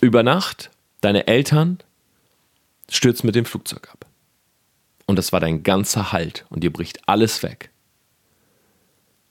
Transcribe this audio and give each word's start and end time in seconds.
Über 0.00 0.22
Nacht, 0.22 0.70
deine 1.02 1.26
Eltern 1.26 1.78
stürzen 2.88 3.26
mit 3.26 3.34
dem 3.34 3.44
Flugzeug 3.44 3.90
ab. 3.92 4.06
Und 5.06 5.16
das 5.16 5.30
war 5.30 5.40
dein 5.40 5.62
ganzer 5.62 6.10
Halt 6.10 6.46
und 6.48 6.64
dir 6.64 6.72
bricht 6.72 7.06
alles 7.06 7.42
weg. 7.42 7.68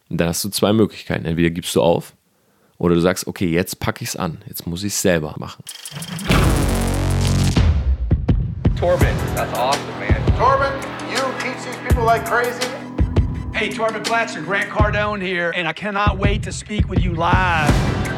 Und 0.09 0.19
dann 0.19 0.27
hast 0.27 0.43
du 0.43 0.49
zwei 0.49 0.71
Möglichkeiten. 0.73 1.25
Entweder 1.25 1.49
gibst 1.49 1.75
du 1.75 1.81
auf 1.81 2.13
oder 2.77 2.93
du 2.93 3.01
sagst, 3.01 3.25
okay, 3.25 3.47
jetzt 3.47 3.79
packe 3.79 4.03
ich 4.03 4.09
es 4.09 4.15
an. 4.15 4.43
Jetzt 4.45 4.67
muss 4.67 4.83
ich 4.83 4.93
es 4.93 5.01
selber 5.01 5.33
machen. 5.39 5.63
Torben, 8.79 9.07
that's 9.35 9.53
awesome, 9.57 9.81
man. 9.99 10.23
Torben, 10.37 10.71
you 11.09 11.17
teach 11.39 11.63
these 11.65 11.77
people 11.87 12.05
like 12.05 12.23
crazy. 12.25 12.69
Hey, 13.53 13.69
Torben 13.69 14.03
Platzer, 14.03 14.41
Grant 14.41 14.69
Cardone 14.69 15.19
here, 15.19 15.51
and 15.55 15.67
I 15.67 15.73
cannot 15.73 16.19
wait 16.19 16.43
to 16.43 16.51
speak 16.51 16.87
with 16.87 17.03
you 17.03 17.15
live. 17.15 18.08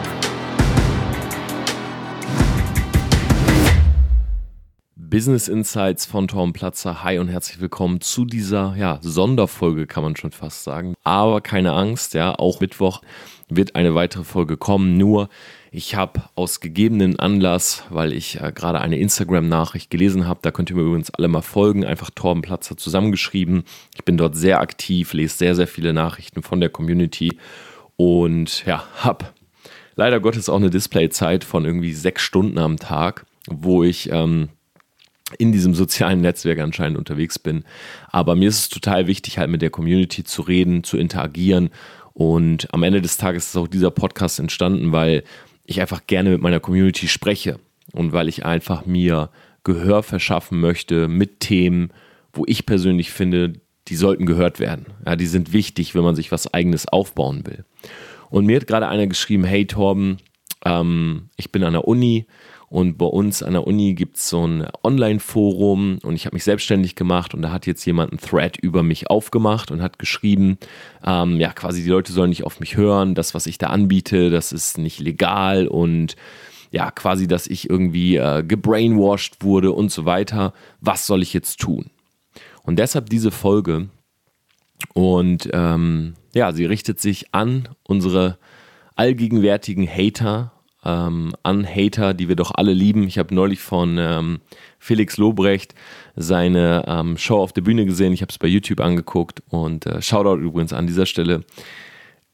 Business 5.12 5.50
Insights 5.50 6.06
von 6.06 6.30
Tom 6.30 6.54
Platzer. 6.54 7.04
Hi 7.04 7.20
und 7.20 7.28
herzlich 7.28 7.60
willkommen 7.60 8.00
zu 8.00 8.24
dieser 8.24 8.76
ja, 8.78 8.98
Sonderfolge, 9.02 9.86
kann 9.86 10.04
man 10.04 10.16
schon 10.16 10.32
fast 10.32 10.64
sagen. 10.64 10.94
Aber 11.04 11.42
keine 11.42 11.74
Angst, 11.74 12.14
ja, 12.14 12.34
auch 12.34 12.62
Mittwoch 12.62 13.02
wird 13.50 13.76
eine 13.76 13.94
weitere 13.94 14.24
Folge 14.24 14.56
kommen. 14.56 14.98
Nur 14.98 15.28
ich 15.70 15.96
habe 15.96 16.24
aus 16.36 16.62
gegebenen 16.62 17.20
Anlass, 17.20 17.84
weil 17.90 18.14
ich 18.14 18.40
äh, 18.40 18.54
gerade 18.56 18.80
eine 18.80 19.00
Instagram-Nachricht 19.00 19.90
gelesen 19.90 20.30
habe, 20.30 20.40
da 20.44 20.52
könnt 20.52 20.70
ihr 20.70 20.78
mir 20.78 20.84
übrigens 20.84 21.14
alle 21.14 21.28
mal 21.28 21.42
folgen, 21.42 21.84
einfach 21.84 22.10
Torben 22.12 22.42
Platzer 22.42 22.78
zusammengeschrieben. 22.78 23.66
Ich 23.94 24.06
bin 24.06 24.16
dort 24.16 24.38
sehr 24.38 24.62
aktiv, 24.62 25.12
lese 25.12 25.36
sehr, 25.36 25.56
sehr 25.56 25.68
viele 25.68 25.92
Nachrichten 25.92 26.42
von 26.42 26.62
der 26.62 26.70
Community 26.70 27.38
und 27.98 28.66
ja, 28.66 28.86
habe 28.96 29.26
leider 29.98 30.22
Gottes 30.22 30.48
auch 30.48 30.56
eine 30.56 30.70
Displayzeit 30.70 31.44
von 31.44 31.66
irgendwie 31.66 31.92
sechs 31.92 32.22
Stunden 32.22 32.60
am 32.60 32.78
Tag, 32.78 33.26
wo 33.50 33.84
ich 33.84 34.10
ähm, 34.10 34.48
in 35.38 35.52
diesem 35.52 35.74
sozialen 35.74 36.22
Netzwerk 36.22 36.60
anscheinend 36.60 36.98
unterwegs 36.98 37.40
bin. 37.40 37.64
Aber 38.10 38.36
mir 38.36 38.50
ist 38.50 38.60
es 38.60 38.70
total 38.70 39.08
wichtig, 39.08 39.38
halt 39.38 39.50
mit 39.50 39.62
der 39.62 39.70
Community 39.70 40.24
zu 40.24 40.42
reden, 40.42 40.84
zu 40.84 40.98
interagieren. 40.98 41.70
Und 42.14 42.68
am 42.74 42.84
Ende 42.84 43.02
des 43.02 43.18
Tages 43.18 43.48
ist 43.48 43.58
auch 43.58 43.68
dieser 43.68 43.92
Podcast 43.92 44.40
entstanden, 44.40 44.92
weil 44.92 45.24
ich 45.66 45.82
einfach 45.82 46.06
gerne 46.08 46.32
mit 46.32 46.42
meiner 46.42 46.60
Community 46.60 47.08
spreche 47.08 47.60
und 47.94 48.14
weil 48.14 48.28
ich 48.28 48.46
einfach 48.46 48.86
mir 48.86 49.30
Gehör 49.64 50.04
verschaffen 50.04 50.60
möchte 50.60 51.08
mit 51.08 51.40
Themen, 51.40 51.92
wo 52.34 52.44
ich 52.48 52.66
persönlich 52.66 53.12
finde, 53.12 53.54
die 53.88 53.96
sollten 53.96 54.26
gehört 54.26 54.60
werden. 54.60 54.88
Ja, 55.06 55.16
die 55.16 55.28
sind 55.28 55.54
wichtig, 55.54 55.96
wenn 55.96 56.04
man 56.04 56.16
sich 56.16 56.32
was 56.32 56.54
Eigenes 56.54 56.88
aufbauen 56.88 57.46
will. 57.46 57.66
Und 58.30 58.46
mir 58.46 58.58
hat 58.58 58.68
gerade 58.68 58.88
einer 58.88 59.08
geschrieben, 59.08 59.44
hey 59.44 59.68
Torben, 59.68 60.18
ähm, 60.66 61.30
ich 61.38 61.52
bin 61.52 61.64
an 61.64 61.74
der 61.74 61.88
Uni 61.88 62.26
und 62.72 62.98
bei 62.98 63.06
uns 63.06 63.44
an 63.44 63.52
der 63.52 63.68
Uni 63.68 63.96
gibt 63.96 64.16
es 64.16 64.30
so 64.30 64.48
ein 64.48 64.66
Online-Forum 64.82 66.00
und 66.04 66.16
ich 66.16 66.26
habe 66.26 66.38
mich 66.38 66.46
selbstständig 66.46 66.96
gemacht 66.96 67.34
und 67.34 67.42
da 67.42 67.52
hat 67.52 67.68
jetzt 67.68 67.84
jemand 67.84 68.14
einen 68.14 68.22
Thread 68.22 68.56
über 68.56 68.82
mich 68.82 69.10
aufgemacht 69.10 69.72
und 69.72 69.82
hat 69.82 70.00
geschrieben, 70.00 70.58
ähm, 71.06 71.38
ja, 71.38 71.52
quasi 71.52 71.84
die 71.84 71.90
Leute 71.90 72.14
sollen 72.14 72.30
nicht 72.30 72.46
auf 72.46 72.62
mich 72.62 72.78
hören, 72.78 73.14
das, 73.14 73.34
was 73.34 73.46
ich 73.46 73.58
da 73.58 73.68
anbiete, 73.68 74.30
das 74.30 74.54
ist 74.54 74.78
nicht 74.78 75.02
legal 75.02 75.68
und 75.68 76.16
ja, 76.72 76.92
quasi, 76.92 77.28
dass 77.28 77.46
ich 77.46 77.70
irgendwie 77.70 78.16
äh, 78.16 78.42
gebrainwashed 78.42 79.44
wurde 79.44 79.74
und 79.74 79.92
so 79.92 80.06
weiter. 80.06 80.54
Was 80.80 81.06
soll 81.06 81.24
ich 81.24 81.34
jetzt 81.34 81.60
tun? 81.60 81.90
Und 82.64 82.80
deshalb 82.80 83.10
diese 83.10 83.32
Folge. 83.32 83.90
Und 84.94 85.50
ähm, 85.52 86.14
ja, 86.34 86.54
sie 86.54 86.64
richtet 86.64 87.02
sich 87.02 87.34
an 87.34 87.68
unsere 87.84 88.38
allgegenwärtigen 88.96 89.86
Hater 89.86 90.54
ähm, 90.84 91.34
an 91.44 91.66
Hater, 91.68 92.14
die 92.14 92.28
wir 92.28 92.36
doch 92.36 92.52
alle 92.54 92.74
lieben. 92.74 93.04
Ich 93.04 93.18
habe 93.18 93.34
neulich 93.34 93.60
von 93.60 93.98
ähm, 94.00 94.40
Felix 94.80 95.18
Lobrecht 95.18 95.76
seine 96.16 96.84
ähm, 96.88 97.18
Show 97.18 97.38
auf 97.38 97.54
der 97.54 97.62
Bühne 97.62 97.86
gesehen. 97.86 98.14
Ich 98.14 98.22
habe 98.22 98.32
es 98.32 98.38
bei 98.38 98.48
YouTube 98.48 98.80
angeguckt 98.80 99.44
und 99.50 99.86
äh, 99.86 100.02
Shoutout 100.02 100.42
übrigens 100.42 100.74
an 100.74 100.88
dieser 100.88 101.06
Stelle. 101.06 101.42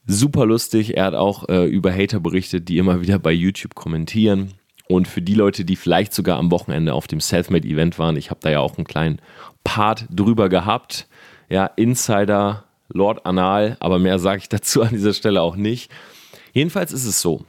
Super 0.05 0.45
lustig. 0.45 0.95
Er 0.95 1.05
hat 1.05 1.15
auch 1.15 1.49
äh, 1.49 1.65
über 1.65 1.91
Hater 1.91 2.19
berichtet, 2.19 2.69
die 2.69 2.77
immer 2.77 3.01
wieder 3.01 3.19
bei 3.19 3.33
YouTube 3.33 3.75
kommentieren. 3.75 4.53
Und 4.87 5.07
für 5.09 5.21
die 5.21 5.33
Leute, 5.33 5.65
die 5.65 5.75
vielleicht 5.75 6.13
sogar 6.13 6.37
am 6.37 6.49
Wochenende 6.49 6.93
auf 6.93 7.07
dem 7.07 7.19
Selfmade-Event 7.19 7.99
waren, 7.99 8.15
ich 8.15 8.29
habe 8.29 8.39
da 8.41 8.49
ja 8.49 8.59
auch 8.59 8.77
einen 8.77 8.87
kleinen 8.87 9.19
Part 9.65 10.05
drüber 10.09 10.47
gehabt. 10.47 11.07
Ja, 11.49 11.65
Insider, 11.65 12.63
Lord 12.87 13.25
Anal, 13.25 13.75
aber 13.81 13.99
mehr 13.99 14.17
sage 14.19 14.39
ich 14.39 14.49
dazu 14.49 14.81
an 14.81 14.91
dieser 14.91 15.13
Stelle 15.13 15.41
auch 15.41 15.57
nicht. 15.57 15.91
Jedenfalls 16.53 16.93
ist 16.93 17.05
es 17.05 17.21
so, 17.21 17.43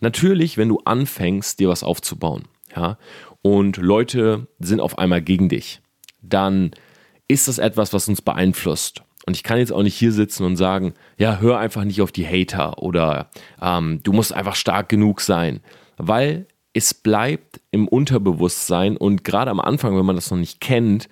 Natürlich, 0.00 0.56
wenn 0.56 0.68
du 0.68 0.80
anfängst, 0.84 1.58
dir 1.58 1.68
was 1.68 1.82
aufzubauen, 1.82 2.44
ja, 2.74 2.98
und 3.42 3.76
Leute 3.76 4.46
sind 4.58 4.80
auf 4.80 4.98
einmal 4.98 5.22
gegen 5.22 5.48
dich, 5.48 5.80
dann 6.22 6.72
ist 7.28 7.48
das 7.48 7.58
etwas, 7.58 7.92
was 7.92 8.08
uns 8.08 8.22
beeinflusst. 8.22 9.02
Und 9.26 9.36
ich 9.36 9.42
kann 9.42 9.58
jetzt 9.58 9.72
auch 9.72 9.82
nicht 9.82 9.94
hier 9.94 10.12
sitzen 10.12 10.44
und 10.44 10.56
sagen, 10.56 10.94
ja, 11.18 11.38
hör 11.38 11.58
einfach 11.58 11.84
nicht 11.84 12.00
auf 12.00 12.12
die 12.12 12.26
Hater 12.26 12.82
oder 12.82 13.30
ähm, 13.60 14.00
du 14.02 14.12
musst 14.12 14.32
einfach 14.32 14.54
stark 14.54 14.88
genug 14.88 15.20
sein, 15.20 15.60
weil 15.98 16.46
es 16.72 16.94
bleibt 16.94 17.60
im 17.70 17.88
Unterbewusstsein 17.88 18.96
und 18.96 19.24
gerade 19.24 19.50
am 19.50 19.60
Anfang, 19.60 19.98
wenn 19.98 20.06
man 20.06 20.16
das 20.16 20.30
noch 20.30 20.38
nicht 20.38 20.60
kennt, 20.60 21.08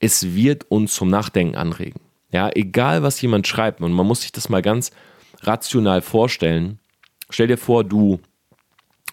es 0.00 0.34
wird 0.34 0.70
uns 0.70 0.94
zum 0.94 1.08
Nachdenken 1.08 1.56
anregen. 1.56 2.00
Ja, 2.30 2.50
egal 2.54 3.02
was 3.02 3.20
jemand 3.20 3.46
schreibt, 3.46 3.80
und 3.80 3.92
man 3.92 4.06
muss 4.06 4.22
sich 4.22 4.32
das 4.32 4.48
mal 4.48 4.62
ganz 4.62 4.90
rational 5.40 6.02
vorstellen. 6.02 6.78
Stell 7.30 7.48
dir 7.48 7.58
vor, 7.58 7.84
du 7.84 8.20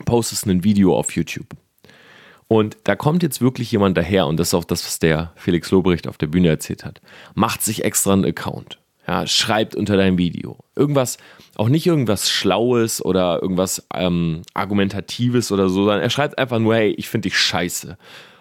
postest 0.05 0.45
ein 0.45 0.63
Video 0.63 0.97
auf 0.97 1.15
YouTube. 1.15 1.47
Und 2.47 2.77
da 2.83 2.95
kommt 2.95 3.23
jetzt 3.23 3.41
wirklich 3.41 3.71
jemand 3.71 3.97
daher, 3.97 4.27
und 4.27 4.37
das 4.37 4.49
ist 4.49 4.53
auch 4.53 4.63
das, 4.63 4.85
was 4.85 4.99
der 4.99 5.31
Felix 5.35 5.71
Lobrecht 5.71 6.07
auf 6.07 6.17
der 6.17 6.27
Bühne 6.27 6.49
erzählt 6.49 6.85
hat, 6.85 7.01
macht 7.33 7.63
sich 7.63 7.83
extra 7.83 8.13
einen 8.13 8.25
Account, 8.25 8.79
ja, 9.07 9.25
schreibt 9.25 9.75
unter 9.75 9.97
deinem 9.97 10.17
Video. 10.17 10.57
Irgendwas, 10.75 11.17
auch 11.55 11.69
nicht 11.69 11.87
irgendwas 11.87 12.29
Schlaues 12.29 13.03
oder 13.03 13.41
irgendwas 13.41 13.87
ähm, 13.93 14.43
Argumentatives 14.53 15.51
oder 15.51 15.69
so, 15.69 15.85
sondern 15.85 16.01
er 16.01 16.09
schreibt 16.09 16.37
einfach 16.37 16.59
nur, 16.59 16.75
hey, 16.75 16.91
ich 16.91 17.09
finde 17.09 17.29
dich 17.29 17.37
scheiße. 17.37 17.97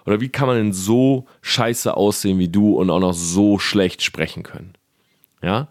Oder 0.07 0.21
wie 0.21 0.29
kann 0.29 0.49
man 0.49 0.57
denn 0.57 0.73
so 0.75 1.27
scheiße 1.41 1.97
aussehen 1.97 2.39
wie 2.39 2.49
du 2.49 2.75
und 2.79 2.91
auch 2.91 3.01
noch 3.01 3.15
so 3.15 3.59
schlecht 3.59 4.03
sprechen 4.03 4.43
können? 4.43 4.75
Ja, 5.43 5.69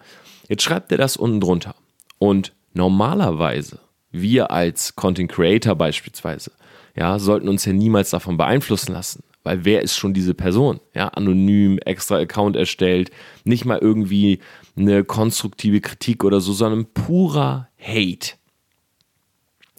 jetzt 0.50 0.64
schreibt 0.64 0.92
er 0.92 0.98
das 0.98 1.18
unten 1.18 1.40
drunter. 1.40 1.75
Und 2.18 2.54
normalerweise 2.74 3.80
wir 4.13 4.51
als 4.51 4.96
Content 4.96 5.29
Creator 5.29 5.75
beispielsweise, 5.75 6.51
ja, 6.96 7.19
sollten 7.19 7.50
uns 7.50 7.66
ja 7.66 7.74
niemals 7.74 8.12
davon 8.12 8.38
beeinflussen 8.38 8.94
lassen. 8.94 9.24
Weil 9.44 9.66
wer 9.66 9.81
ist 9.81 9.97
schon 9.97 10.13
diese 10.13 10.34
Person? 10.34 10.79
Ja, 10.94 11.09
anonym, 11.09 11.78
extra 11.79 12.18
Account 12.18 12.56
erstellt, 12.56 13.12
nicht 13.44 13.66
mal 13.66 13.79
irgendwie 13.79 14.40
eine 14.78 15.03
konstruktive 15.03 15.81
Kritik 15.81 16.24
oder 16.24 16.40
so, 16.40 16.53
sondern 16.53 16.85
purer 16.85 17.68
Hate. 17.78 18.35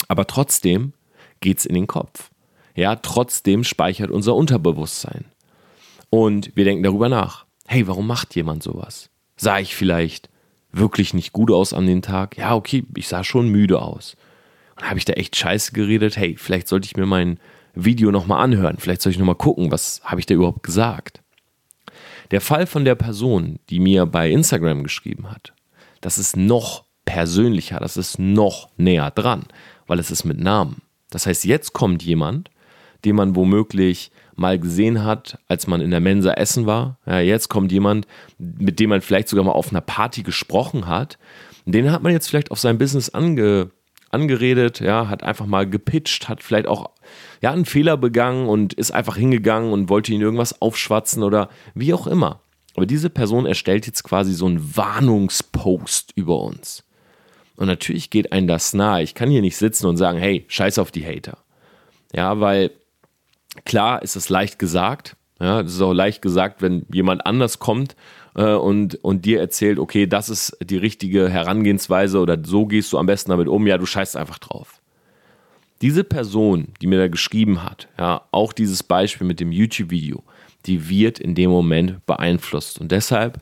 Aber 0.07 0.27
trotzdem 0.27 0.93
geht's 1.41 1.65
in 1.65 1.75
den 1.75 1.87
Kopf. 1.87 2.31
Ja, 2.75 2.97
trotzdem 2.97 3.65
speichert 3.65 4.11
unser 4.11 4.35
Unterbewusstsein. 4.35 5.25
Und 6.11 6.55
wir 6.55 6.65
denken 6.65 6.83
darüber 6.83 7.09
nach. 7.09 7.47
Hey, 7.67 7.87
warum 7.87 8.07
macht 8.07 8.35
jemand 8.35 8.63
sowas? 8.63 9.09
Sah 9.37 9.59
ich 9.59 9.75
vielleicht 9.75 10.29
wirklich 10.73 11.15
nicht 11.15 11.33
gut 11.33 11.51
aus 11.51 11.73
an 11.73 11.87
dem 11.87 12.03
Tag? 12.03 12.37
Ja, 12.37 12.55
okay, 12.55 12.85
ich 12.97 13.09
sah 13.09 13.25
schon 13.25 13.49
müde 13.49 13.81
aus. 13.81 14.17
Und 14.77 14.89
habe 14.89 14.99
ich 14.99 15.05
da 15.05 15.13
echt 15.15 15.37
scheiße 15.37 15.73
geredet? 15.73 16.17
Hey, 16.17 16.37
vielleicht 16.37 16.69
sollte 16.69 16.87
ich 16.87 16.97
mir 16.97 17.07
mein 17.07 17.39
Video 17.75 18.11
nochmal 18.11 18.43
anhören. 18.43 18.77
Vielleicht 18.79 19.03
soll 19.03 19.13
ich 19.13 19.19
nochmal 19.19 19.35
gucken, 19.35 19.71
was 19.71 20.01
habe 20.05 20.21
ich 20.21 20.27
da 20.27 20.35
überhaupt 20.35 20.63
gesagt. 20.63 21.23
Der 22.31 22.41
Fall 22.41 22.67
von 22.67 22.85
der 22.85 22.95
Person, 22.95 23.59
die 23.71 23.81
mir 23.81 24.07
bei 24.07 24.31
Instagram 24.31 24.83
geschrieben 24.83 25.31
hat, 25.31 25.53
das 26.01 26.19
ist 26.19 26.37
noch 26.37 26.85
persönlicher, 27.05 27.79
das 27.79 27.97
ist 27.97 28.19
noch 28.19 28.69
näher 28.77 29.11
dran, 29.11 29.45
weil 29.87 29.99
es 29.99 30.11
ist 30.11 30.25
mit 30.25 30.41
Namen. 30.41 30.83
Das 31.11 31.27
heißt, 31.27 31.45
jetzt 31.45 31.73
kommt 31.73 32.03
jemand, 32.03 32.51
den 33.05 33.17
man 33.17 33.37
womöglich 33.37 34.11
mal 34.35 34.59
gesehen 34.59 35.05
hat, 35.05 35.39
als 35.47 35.67
man 35.67 35.81
in 35.81 35.91
der 35.91 36.01
Mensa 36.01 36.33
essen 36.33 36.67
war. 36.67 36.99
Ja, 37.07 37.21
jetzt 37.21 37.49
kommt 37.49 37.71
jemand, 37.71 38.07
mit 38.39 38.81
dem 38.81 38.91
man 38.91 39.01
vielleicht 39.01 39.29
sogar 39.29 39.45
mal 39.45 39.53
auf 39.53 39.71
einer 39.71 39.81
Party 39.81 40.23
gesprochen 40.23 40.87
hat. 40.87 41.19
Den 41.67 41.93
hat 41.93 42.03
man 42.03 42.13
jetzt 42.13 42.29
vielleicht 42.29 42.51
auf 42.51 42.59
sein 42.59 42.79
Business 42.79 43.11
ange, 43.11 43.71
angeredet, 44.15 44.81
ja, 44.81 45.09
hat 45.09 45.23
einfach 45.23 45.47
mal 45.47 45.69
gepitcht, 45.69 46.29
hat 46.29 46.43
vielleicht 46.43 46.67
auch 46.67 46.91
ja, 47.43 47.53
einen 47.53 47.67
Fehler 47.67 47.97
begangen 47.97 48.49
und 48.49 48.73
ist 48.73 48.93
einfach 48.93 49.17
hingegangen 49.17 49.73
und 49.73 49.89
wollte 49.91 50.13
ihn 50.13 50.21
irgendwas 50.21 50.63
aufschwatzen 50.63 51.23
oder 51.23 51.51
wie 51.75 51.93
auch 51.93 52.07
immer. 52.07 52.41
Aber 52.77 52.87
diese 52.87 53.11
Person 53.11 53.47
erstellt 53.47 53.87
jetzt 53.87 54.05
quasi 54.05 54.33
so 54.33 54.47
einen 54.47 54.77
Warnungspost 54.77 56.13
über 56.15 56.41
uns. 56.41 56.85
Und 57.57 57.67
natürlich 57.67 58.11
geht 58.11 58.33
einem 58.33 58.49
das 58.49 58.73
nahe. 58.73 59.03
Ich 59.03 59.15
kann 59.15 59.31
hier 59.31 59.43
nicht 59.43 59.57
sitzen 59.57 59.87
und 59.87 59.97
sagen, 59.97 60.19
hey, 60.19 60.45
scheiß 60.49 60.79
auf 60.79 60.91
die 60.91 61.05
Hater. 61.05 61.39
Ja, 62.13 62.41
weil 62.41 62.71
klar 63.65 64.03
ist 64.03 64.17
es 64.17 64.29
leicht 64.29 64.59
gesagt. 64.59 65.17
Ja, 65.41 65.61
es 65.61 65.75
ist 65.75 65.81
auch 65.83 65.93
leicht 65.93 66.23
gesagt, 66.23 66.63
wenn 66.63 66.87
jemand 66.93 67.27
anders 67.27 67.59
kommt 67.59 67.97
äh, 68.35 68.55
und, 68.55 68.97
und 69.05 69.25
dir 69.25 69.41
erzählt, 69.41 69.79
okay, 69.79 70.07
das 70.07 70.29
ist 70.29 70.57
die 70.63 70.77
richtige 70.77 71.29
Herangehensweise 71.29 72.19
oder 72.19 72.39
so 72.45 72.67
gehst 72.67 72.93
du 72.93 72.99
am 72.99 73.07
besten 73.07 73.31
damit 73.31 73.49
um, 73.49 73.67
ja, 73.67 73.79
du 73.79 73.87
scheißt 73.87 74.17
einfach 74.17 74.39
drauf. 74.39 74.81
Diese 75.83 76.05
Person, 76.05 76.69
die 76.81 76.87
mir 76.87 76.99
da 76.99 77.09
geschrieben 77.09 77.63
hat, 77.63 77.89
ja, 77.99 78.23
auch 78.31 78.53
dieses 78.53 78.83
Beispiel 78.83 79.27
mit 79.27 79.41
dem 79.41 79.53
YouTube-Video, 79.53 80.23
die 80.67 80.89
wird 80.89 81.19
in 81.19 81.35
dem 81.35 81.51
Moment 81.51 82.07
beeinflusst. 82.07 82.81
Und 82.81 82.91
deshalb 82.91 83.41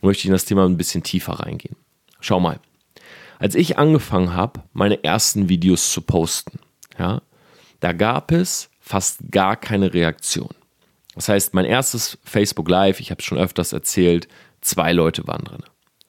möchte 0.00 0.20
ich 0.20 0.26
in 0.26 0.32
das 0.32 0.44
Thema 0.44 0.64
ein 0.64 0.76
bisschen 0.76 1.02
tiefer 1.02 1.34
reingehen. 1.34 1.76
Schau 2.20 2.40
mal. 2.40 2.60
Als 3.38 3.54
ich 3.56 3.78
angefangen 3.78 4.34
habe, 4.34 4.62
meine 4.72 5.02
ersten 5.02 5.48
Videos 5.48 5.92
zu 5.92 6.00
posten, 6.00 6.60
ja, 6.98 7.22
da 7.80 7.92
gab 7.92 8.30
es 8.30 8.70
fast 8.80 9.18
gar 9.30 9.56
keine 9.56 9.92
Reaktion. 9.92 10.54
Das 11.14 11.28
heißt, 11.28 11.54
mein 11.54 11.64
erstes 11.64 12.18
Facebook 12.24 12.68
Live, 12.68 13.00
ich 13.00 13.10
habe 13.10 13.20
es 13.20 13.24
schon 13.24 13.38
öfters 13.38 13.72
erzählt, 13.72 14.28
zwei 14.60 14.92
Leute 14.92 15.26
waren 15.26 15.44
drin. 15.44 15.62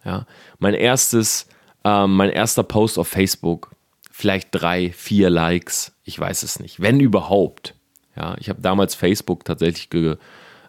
Ja. 0.05 0.25
Mein 0.59 0.73
erstes, 0.73 1.47
äh, 1.83 2.07
mein 2.07 2.29
erster 2.29 2.63
Post 2.63 2.97
auf 2.97 3.07
Facebook, 3.07 3.71
vielleicht 4.11 4.49
drei, 4.51 4.91
vier 4.91 5.29
Likes, 5.29 5.93
ich 6.03 6.19
weiß 6.19 6.43
es 6.43 6.59
nicht, 6.59 6.81
wenn 6.81 6.99
überhaupt. 6.99 7.75
Ja, 8.15 8.35
ich 8.39 8.49
habe 8.49 8.61
damals 8.61 8.95
Facebook 8.95 9.43
tatsächlich 9.43 9.89
ge, 9.89 10.17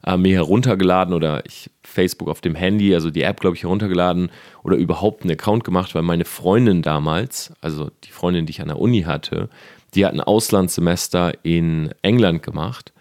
äh, 0.04 0.16
mir 0.16 0.34
heruntergeladen 0.34 1.14
oder 1.14 1.44
ich 1.44 1.70
Facebook 1.82 2.28
auf 2.28 2.40
dem 2.40 2.54
Handy, 2.54 2.94
also 2.94 3.10
die 3.10 3.22
App, 3.22 3.40
glaube 3.40 3.56
ich, 3.56 3.62
heruntergeladen 3.62 4.30
oder 4.62 4.76
überhaupt 4.76 5.22
einen 5.22 5.32
Account 5.32 5.62
gemacht, 5.62 5.94
weil 5.94 6.02
meine 6.02 6.24
Freundin 6.24 6.82
damals, 6.82 7.52
also 7.60 7.90
die 8.04 8.10
Freundin, 8.10 8.46
die 8.46 8.50
ich 8.50 8.62
an 8.62 8.68
der 8.68 8.78
Uni 8.78 9.02
hatte, 9.02 9.48
die 9.94 10.04
hat 10.04 10.14
ein 10.14 10.20
Auslandssemester 10.20 11.44
in 11.44 11.94
England 12.02 12.42
gemacht 12.42 12.93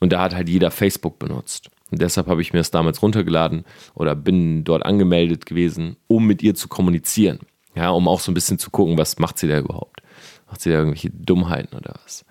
und 0.00 0.12
da 0.12 0.22
hat 0.22 0.34
halt 0.34 0.48
jeder 0.48 0.70
Facebook 0.70 1.18
benutzt. 1.18 1.70
Und 1.90 2.02
deshalb 2.02 2.26
habe 2.26 2.42
ich 2.42 2.52
mir 2.52 2.58
das 2.58 2.70
damals 2.70 3.02
runtergeladen 3.02 3.64
oder 3.94 4.14
bin 4.14 4.64
dort 4.64 4.84
angemeldet 4.84 5.46
gewesen, 5.46 5.96
um 6.06 6.26
mit 6.26 6.42
ihr 6.42 6.54
zu 6.54 6.68
kommunizieren. 6.68 7.40
Ja, 7.74 7.90
um 7.90 8.08
auch 8.08 8.20
so 8.20 8.30
ein 8.30 8.34
bisschen 8.34 8.58
zu 8.58 8.70
gucken, 8.70 8.98
was 8.98 9.18
macht 9.18 9.38
sie 9.38 9.48
da 9.48 9.58
überhaupt? 9.58 10.02
Macht 10.48 10.60
sie 10.60 10.70
da 10.70 10.76
irgendwelche 10.78 11.10
Dummheiten 11.10 11.76
oder 11.76 11.94
was? 12.04 12.24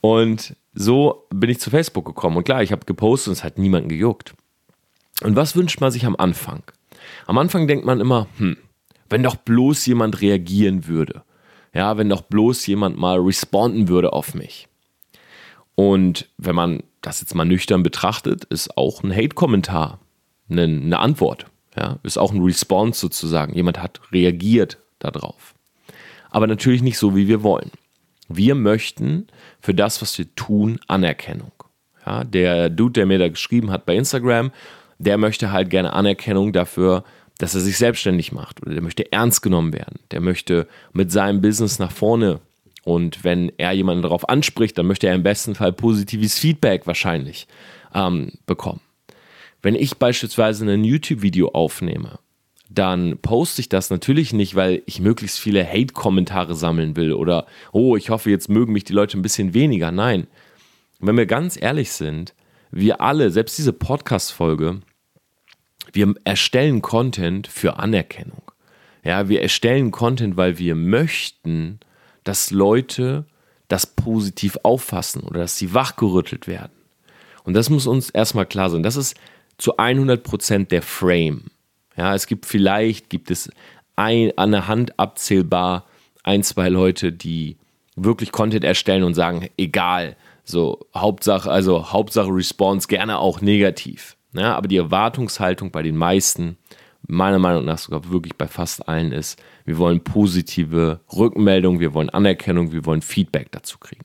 Und 0.00 0.54
so 0.74 1.26
bin 1.30 1.50
ich 1.50 1.60
zu 1.60 1.70
Facebook 1.70 2.04
gekommen. 2.04 2.36
Und 2.36 2.44
klar, 2.44 2.62
ich 2.62 2.72
habe 2.72 2.84
gepostet 2.84 3.28
und 3.28 3.32
es 3.32 3.44
hat 3.44 3.58
niemanden 3.58 3.88
gejuckt. 3.88 4.34
Und 5.22 5.34
was 5.34 5.56
wünscht 5.56 5.80
man 5.80 5.90
sich 5.90 6.04
am 6.04 6.16
Anfang? 6.16 6.62
Am 7.26 7.38
Anfang 7.38 7.66
denkt 7.66 7.86
man 7.86 8.00
immer, 8.00 8.28
hm, 8.36 8.56
wenn 9.08 9.22
doch 9.22 9.36
bloß 9.36 9.86
jemand 9.86 10.20
reagieren 10.20 10.86
würde. 10.86 11.22
Ja, 11.72 11.96
wenn 11.96 12.08
doch 12.08 12.22
bloß 12.22 12.66
jemand 12.66 12.98
mal 12.98 13.18
responden 13.18 13.88
würde 13.88 14.12
auf 14.12 14.34
mich. 14.34 14.68
Und 15.76 16.28
wenn 16.38 16.56
man 16.56 16.82
das 17.02 17.20
jetzt 17.20 17.34
mal 17.34 17.44
nüchtern 17.44 17.84
betrachtet, 17.84 18.44
ist 18.46 18.76
auch 18.76 19.04
ein 19.04 19.14
Hate-Kommentar 19.14 20.00
eine, 20.50 20.62
eine, 20.62 20.98
Antwort. 20.98 21.46
Ja, 21.76 21.98
ist 22.02 22.18
auch 22.18 22.32
ein 22.32 22.42
Response 22.42 22.98
sozusagen. 22.98 23.54
Jemand 23.54 23.80
hat 23.80 24.00
reagiert 24.10 24.78
darauf. 24.98 25.54
Aber 26.30 26.46
natürlich 26.46 26.82
nicht 26.82 26.98
so, 26.98 27.14
wie 27.14 27.28
wir 27.28 27.42
wollen. 27.42 27.70
Wir 28.28 28.54
möchten 28.54 29.28
für 29.60 29.74
das, 29.74 30.02
was 30.02 30.18
wir 30.18 30.34
tun, 30.34 30.80
Anerkennung. 30.88 31.52
Ja, 32.04 32.24
der 32.24 32.70
Dude, 32.70 32.94
der 32.94 33.06
mir 33.06 33.18
da 33.18 33.28
geschrieben 33.28 33.70
hat 33.70 33.84
bei 33.84 33.94
Instagram, 33.96 34.50
der 34.98 35.18
möchte 35.18 35.52
halt 35.52 35.70
gerne 35.70 35.92
Anerkennung 35.92 36.52
dafür, 36.52 37.04
dass 37.38 37.54
er 37.54 37.60
sich 37.60 37.76
selbstständig 37.76 38.32
macht 38.32 38.62
oder 38.62 38.72
der 38.72 38.82
möchte 38.82 39.12
ernst 39.12 39.42
genommen 39.42 39.74
werden. 39.74 39.98
Der 40.10 40.20
möchte 40.20 40.66
mit 40.92 41.12
seinem 41.12 41.42
Business 41.42 41.78
nach 41.78 41.92
vorne 41.92 42.40
und 42.86 43.24
wenn 43.24 43.50
er 43.58 43.72
jemanden 43.72 44.02
darauf 44.02 44.28
anspricht, 44.28 44.78
dann 44.78 44.86
möchte 44.86 45.08
er 45.08 45.16
im 45.16 45.24
besten 45.24 45.56
Fall 45.56 45.72
positives 45.72 46.38
Feedback 46.38 46.86
wahrscheinlich 46.86 47.48
ähm, 47.92 48.30
bekommen. 48.46 48.80
Wenn 49.60 49.74
ich 49.74 49.96
beispielsweise 49.96 50.70
ein 50.70 50.84
YouTube-Video 50.84 51.48
aufnehme, 51.48 52.20
dann 52.70 53.18
poste 53.18 53.60
ich 53.60 53.68
das 53.68 53.90
natürlich 53.90 54.32
nicht, 54.32 54.54
weil 54.54 54.84
ich 54.86 55.00
möglichst 55.00 55.40
viele 55.40 55.66
Hate-Kommentare 55.66 56.54
sammeln 56.54 56.94
will 56.94 57.12
oder, 57.12 57.46
oh, 57.72 57.96
ich 57.96 58.10
hoffe, 58.10 58.30
jetzt 58.30 58.48
mögen 58.48 58.72
mich 58.72 58.84
die 58.84 58.92
Leute 58.92 59.18
ein 59.18 59.22
bisschen 59.22 59.52
weniger. 59.52 59.90
Nein, 59.90 60.28
wenn 61.00 61.16
wir 61.16 61.26
ganz 61.26 61.60
ehrlich 61.60 61.90
sind, 61.90 62.34
wir 62.70 63.00
alle, 63.00 63.30
selbst 63.30 63.58
diese 63.58 63.72
Podcast-Folge, 63.72 64.80
wir 65.92 66.14
erstellen 66.22 66.82
Content 66.82 67.48
für 67.48 67.80
Anerkennung. 67.80 68.42
Ja, 69.02 69.28
wir 69.28 69.42
erstellen 69.42 69.90
Content, 69.90 70.36
weil 70.36 70.60
wir 70.60 70.76
möchten, 70.76 71.80
dass 72.26 72.50
Leute 72.50 73.24
das 73.68 73.86
positiv 73.86 74.58
auffassen 74.62 75.22
oder 75.22 75.40
dass 75.40 75.56
sie 75.56 75.74
wachgerüttelt 75.74 76.46
werden. 76.46 76.72
Und 77.44 77.54
das 77.54 77.70
muss 77.70 77.86
uns 77.86 78.10
erstmal 78.10 78.46
klar 78.46 78.70
sein. 78.70 78.82
Das 78.82 78.96
ist 78.96 79.16
zu 79.58 79.76
100% 79.76 80.66
der 80.66 80.82
Frame. 80.82 81.44
Ja, 81.96 82.14
es 82.14 82.26
gibt 82.26 82.46
vielleicht, 82.46 83.08
gibt 83.08 83.30
es 83.30 83.48
ein, 83.94 84.32
an 84.36 84.50
der 84.50 84.66
Hand 84.66 84.98
abzählbar 84.98 85.86
ein, 86.22 86.42
zwei 86.42 86.68
Leute, 86.68 87.12
die 87.12 87.56
wirklich 87.94 88.32
Content 88.32 88.64
erstellen 88.64 89.04
und 89.04 89.14
sagen, 89.14 89.48
egal, 89.56 90.16
so 90.44 90.80
Hauptsache, 90.94 91.50
also 91.50 91.92
Hauptsache 91.92 92.28
Response, 92.28 92.88
gerne 92.88 93.18
auch 93.18 93.40
negativ. 93.40 94.16
Ja, 94.32 94.54
aber 94.54 94.68
die 94.68 94.76
Erwartungshaltung 94.76 95.70
bei 95.70 95.82
den 95.82 95.96
meisten 95.96 96.58
meiner 97.06 97.38
Meinung 97.38 97.64
nach 97.64 97.78
sogar 97.78 98.10
wirklich 98.10 98.36
bei 98.36 98.46
fast 98.46 98.88
allen 98.88 99.12
ist, 99.12 99.42
wir 99.64 99.78
wollen 99.78 100.02
positive 100.02 101.00
Rückmeldung, 101.12 101.80
wir 101.80 101.94
wollen 101.94 102.10
Anerkennung, 102.10 102.72
wir 102.72 102.84
wollen 102.84 103.02
Feedback 103.02 103.50
dazu 103.52 103.78
kriegen. 103.78 104.04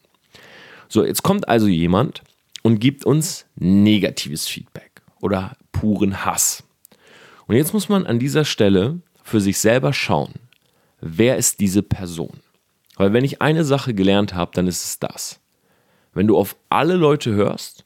So, 0.88 1.06
jetzt 1.06 1.24
kommt 1.24 1.48
also 1.48 1.68
jemand 1.68 2.21
und 2.63 2.80
gibt 2.80 3.06
uns 3.06 3.45
negatives 3.56 4.48
Feedback 4.48 5.01
oder 5.19 5.56
puren 5.71 6.25
Hass. 6.25 6.63
Und 7.48 7.56
jetzt 7.56 7.74
muss 7.74 7.89
man 7.89 8.06
an 8.06 8.19
dieser 8.19 8.45
Stelle 8.45 9.01
für 9.24 9.42
sich 9.42 9.59
selber 9.59 9.94
schauen, 9.94 10.33
wer 11.00 11.38
ist 11.38 11.59
diese 11.59 11.83
Person? 11.83 12.42
Weil 12.98 13.13
wenn 13.13 13.24
ich 13.24 13.42
eine 13.42 13.63
Sache 13.63 13.94
gelernt 13.94 14.33
habe, 14.33 14.51
dann 14.53 14.68
ist 14.68 14.83
es 14.83 15.00
das. 15.00 15.39
Wenn 16.13 16.27
du 16.27 16.38
auf 16.38 16.56
alle 16.69 16.95
Leute 16.95 17.31
hörst, 17.31 17.86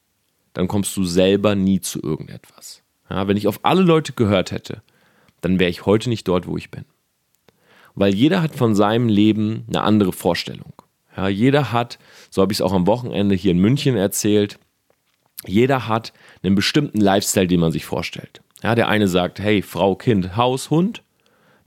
dann 0.54 0.68
kommst 0.68 0.96
du 0.98 1.04
selber 1.04 1.56
nie 1.56 1.80
zu 1.80 2.02
irgendetwas. 2.02 2.82
Ja, 3.10 3.28
wenn 3.28 3.38
ich 3.38 3.48
auf 3.48 3.60
alle 3.64 3.82
Leute 3.82 4.14
gehört 4.14 4.52
hätte, 4.52 4.82
dann 5.46 5.60
wäre 5.60 5.70
ich 5.70 5.86
heute 5.86 6.10
nicht 6.10 6.28
dort, 6.28 6.48
wo 6.48 6.58
ich 6.58 6.72
bin. 6.72 6.86
Weil 7.94 8.16
jeder 8.16 8.42
hat 8.42 8.56
von 8.56 8.74
seinem 8.74 9.08
Leben 9.08 9.64
eine 9.68 9.84
andere 9.84 10.12
Vorstellung. 10.12 10.74
Ja, 11.16 11.28
jeder 11.28 11.72
hat, 11.72 12.00
so 12.32 12.42
habe 12.42 12.52
ich 12.52 12.58
es 12.58 12.62
auch 12.64 12.74
am 12.74 12.88
Wochenende 12.88 13.36
hier 13.36 13.52
in 13.52 13.60
München 13.60 13.96
erzählt, 13.96 14.58
jeder 15.46 15.88
hat 15.88 16.14
einen 16.42 16.56
bestimmten 16.56 17.00
Lifestyle, 17.00 17.46
den 17.46 17.60
man 17.60 17.72
sich 17.72 17.86
vorstellt. 17.86 18.42
Ja, 18.64 18.74
der 18.74 18.88
eine 18.88 19.08
sagt, 19.08 19.40
hey, 19.40 19.62
Frau, 19.62 19.96
Kind, 19.96 20.36
Haus, 20.36 20.72
Hund. 20.72 21.04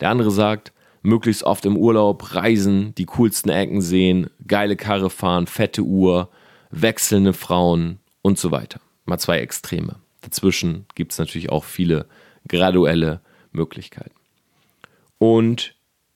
Der 0.00 0.10
andere 0.10 0.32
sagt, 0.32 0.72
möglichst 1.02 1.44
oft 1.44 1.64
im 1.64 1.76
Urlaub 1.76 2.34
reisen, 2.34 2.96
die 2.96 3.06
coolsten 3.06 3.48
Ecken 3.48 3.81
sehen, 3.81 4.28
geile 4.44 4.74
Karre 4.74 5.08
fahren, 5.08 5.46
fette 5.46 5.82
Uhr, 5.82 6.31
wechselnde 6.72 7.32
Frauen 7.32 8.00
und 8.22 8.40
so 8.40 8.50
weiter. 8.50 8.81
Mal 9.05 9.19
zwei 9.19 9.38
Extreme. 9.38 10.00
Dazwischen 10.22 10.86
gibt 10.96 11.12
es 11.12 11.19
natürlich 11.19 11.50
auch 11.50 11.62
viele 11.62 12.06
graduelle 12.48 13.20
Möglichkeiten. 13.58 14.15
Und 15.19 15.74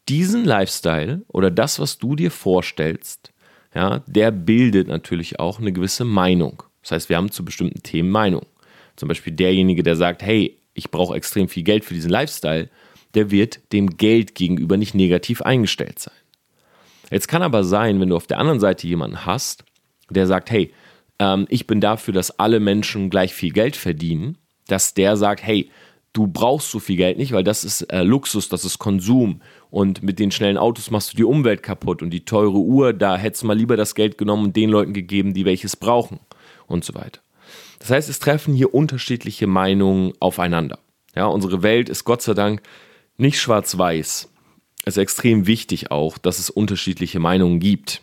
diesen 0.09 0.45
Lifestyle 0.45 1.23
oder 1.29 1.51
das, 1.51 1.79
was 1.79 1.99
du 1.99 2.17
dir 2.17 2.31
vorstellst, 2.31 3.33
ja, 3.75 4.01
der 4.07 4.31
bildet 4.31 4.89
natürlich 4.89 5.41
auch 5.41 5.59
eine 5.59 5.73
gewisse 5.73 6.05
Meinung. 6.05 6.63
Das 6.83 6.93
heißt, 6.93 7.09
wir 7.09 7.17
haben 7.17 7.31
zu 7.31 7.45
bestimmten 7.45 7.83
Themen 7.83 8.11
Meinung. 8.11 8.47
Zum 8.97 9.09
Beispiel 9.09 9.33
derjenige, 9.33 9.83
der 9.83 9.97
sagt, 9.97 10.23
hey, 10.23 10.59
ich 10.75 10.91
brauche 10.91 11.17
extrem 11.17 11.49
viel 11.49 11.63
Geld 11.63 11.85
für 11.85 11.95
diesen 11.95 12.11
Lifestyle, 12.11 12.69
der 13.15 13.31
wird 13.31 13.61
dem 13.73 13.97
Geld 13.97 14.35
gegenüber 14.35 14.77
nicht 14.77 14.95
negativ 14.95 15.43
eingestellt 15.43 15.99
sein. 15.99 16.15
Jetzt 17.11 17.29
kann 17.29 17.43
aber 17.43 17.63
sein, 17.65 18.01
wenn 18.01 18.09
du 18.09 18.17
auf 18.17 18.27
der 18.27 18.39
anderen 18.39 18.61
Seite 18.61 18.87
jemanden 18.87 19.27
hast, 19.27 19.65
der 20.09 20.27
sagt, 20.27 20.51
hey, 20.51 20.73
ähm, 21.19 21.47
ich 21.49 21.67
bin 21.67 21.81
dafür, 21.81 22.15
dass 22.15 22.39
alle 22.39 22.61
Menschen 22.61 23.11
gleich 23.11 23.35
viel 23.35 23.53
Geld 23.53 23.77
verdienen, 23.77 24.39
dass 24.67 24.95
der 24.95 25.17
sagt, 25.17 25.43
hey, 25.43 25.71
du 26.13 26.27
brauchst 26.27 26.71
so 26.71 26.79
viel 26.79 26.97
Geld 26.97 27.19
nicht, 27.19 27.33
weil 27.33 27.45
das 27.45 27.65
ist 27.65 27.83
äh, 27.93 28.03
Luxus, 28.03 28.49
das 28.49 28.65
ist 28.65 28.79
Konsum. 28.79 29.41
Und 29.71 30.03
mit 30.03 30.19
den 30.19 30.31
schnellen 30.31 30.59
Autos 30.59 30.91
machst 30.91 31.13
du 31.13 31.17
die 31.17 31.25
Umwelt 31.25 31.63
kaputt. 31.63 32.03
Und 32.03 32.11
die 32.11 32.25
teure 32.25 32.59
Uhr, 32.59 32.93
da 32.93 33.17
hättest 33.17 33.43
du 33.43 33.47
mal 33.47 33.57
lieber 33.57 33.77
das 33.77 33.95
Geld 33.95 34.19
genommen 34.19 34.47
und 34.47 34.57
den 34.57 34.71
Leuten 34.71 34.93
gegeben, 34.93 35.35
die 35.35 35.45
welches 35.45 35.77
brauchen. 35.77 36.21
Und 36.67 36.85
so 36.85 36.95
weiter. 36.95 37.21
Das 37.79 37.91
heißt, 37.91 38.09
es 38.09 38.19
treffen 38.19 38.55
hier 38.55 38.75
unterschiedliche 38.75 39.47
Meinungen 39.47 40.13
aufeinander. 40.21 40.79
Ja, 41.15 41.27
unsere 41.27 41.63
Welt 41.63 41.89
ist 41.89 42.05
Gott 42.05 42.23
sei 42.23 42.35
Dank 42.35 42.63
nicht 43.17 43.41
schwarz-weiß. 43.41 44.29
Es 44.85 44.97
ist 44.97 45.03
extrem 45.03 45.47
wichtig 45.47 45.91
auch, 45.91 46.19
dass 46.19 46.39
es 46.39 46.51
unterschiedliche 46.51 47.19
Meinungen 47.19 47.61
gibt. 47.61 48.03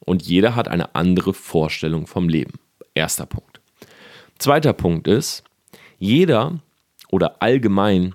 Und 0.00 0.22
jeder 0.22 0.54
hat 0.54 0.68
eine 0.68 0.94
andere 0.94 1.34
Vorstellung 1.34 2.06
vom 2.06 2.28
Leben. 2.28 2.54
Erster 2.94 3.26
Punkt. 3.26 3.60
Zweiter 4.38 4.72
Punkt 4.72 5.06
ist, 5.08 5.44
jeder 5.98 6.60
oder 7.10 7.42
allgemein 7.42 8.14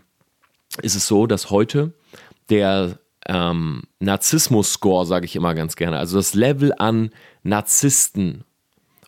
ist 0.81 0.95
es 0.95 1.07
so, 1.07 1.27
dass 1.27 1.49
heute 1.49 1.93
der 2.49 2.99
ähm, 3.27 3.83
Narzissmus-Score, 3.99 5.05
sage 5.05 5.25
ich 5.25 5.35
immer 5.35 5.55
ganz 5.55 5.75
gerne, 5.75 5.97
also 5.97 6.17
das 6.17 6.33
Level 6.33 6.73
an 6.77 7.11
Narzissten 7.43 8.43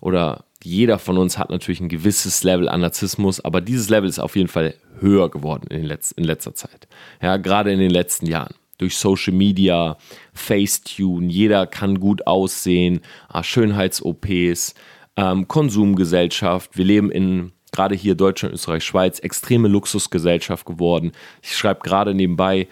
oder 0.02 0.46
jeder 0.64 0.98
von 0.98 1.18
uns 1.18 1.38
hat 1.38 1.50
natürlich 1.50 1.80
ein 1.80 1.90
gewisses 1.90 2.44
Level 2.44 2.68
an 2.70 2.82
Narzissmus, 2.82 3.40
aber 3.44 3.62
dieses 3.62 3.90
Level 3.90 4.10
ist 4.10 4.20
auf 4.20 4.36
jeden 4.36 4.48
Fall 4.48 4.74
höher 5.00 5.30
geworden 5.30 5.68
in, 5.70 5.84
Letz 5.84 6.12
in 6.12 6.24
letzter 6.24 6.56
Zeit. 6.56 6.88
Ja, 7.22 7.38
gerade 7.38 7.72
in 7.72 7.80
den 7.80 7.92
letzten 7.92 8.26
Jahren. 8.26 8.56
durch 8.78 8.98
Social 8.98 9.34
Media, 9.34 9.98
Facetune, 10.34 11.32
jeder 11.32 11.66
kann 11.66 12.00
gut 12.00 12.28
aussehen, 12.28 13.02
ah, 13.30 13.42
Schönheits-OPs, 13.42 14.76
ähm, 15.16 15.48
Konsumgesellschaft. 15.48 16.78
Wir 16.78 16.84
leben 16.84 17.10
in 17.10 17.52
gerade 17.76 17.96
hier 17.96 18.16
Deutschland, 18.16 18.54
Österreich, 18.54 18.84
Schweiz, 18.84 19.20
extreme 19.20 19.68
Luxusgesellschaft 19.68 20.66
geworden. 20.66 21.12
Ich 21.42 21.56
schreibe 21.56 21.82
gerade 21.82 22.14
nebenbei 22.14 22.68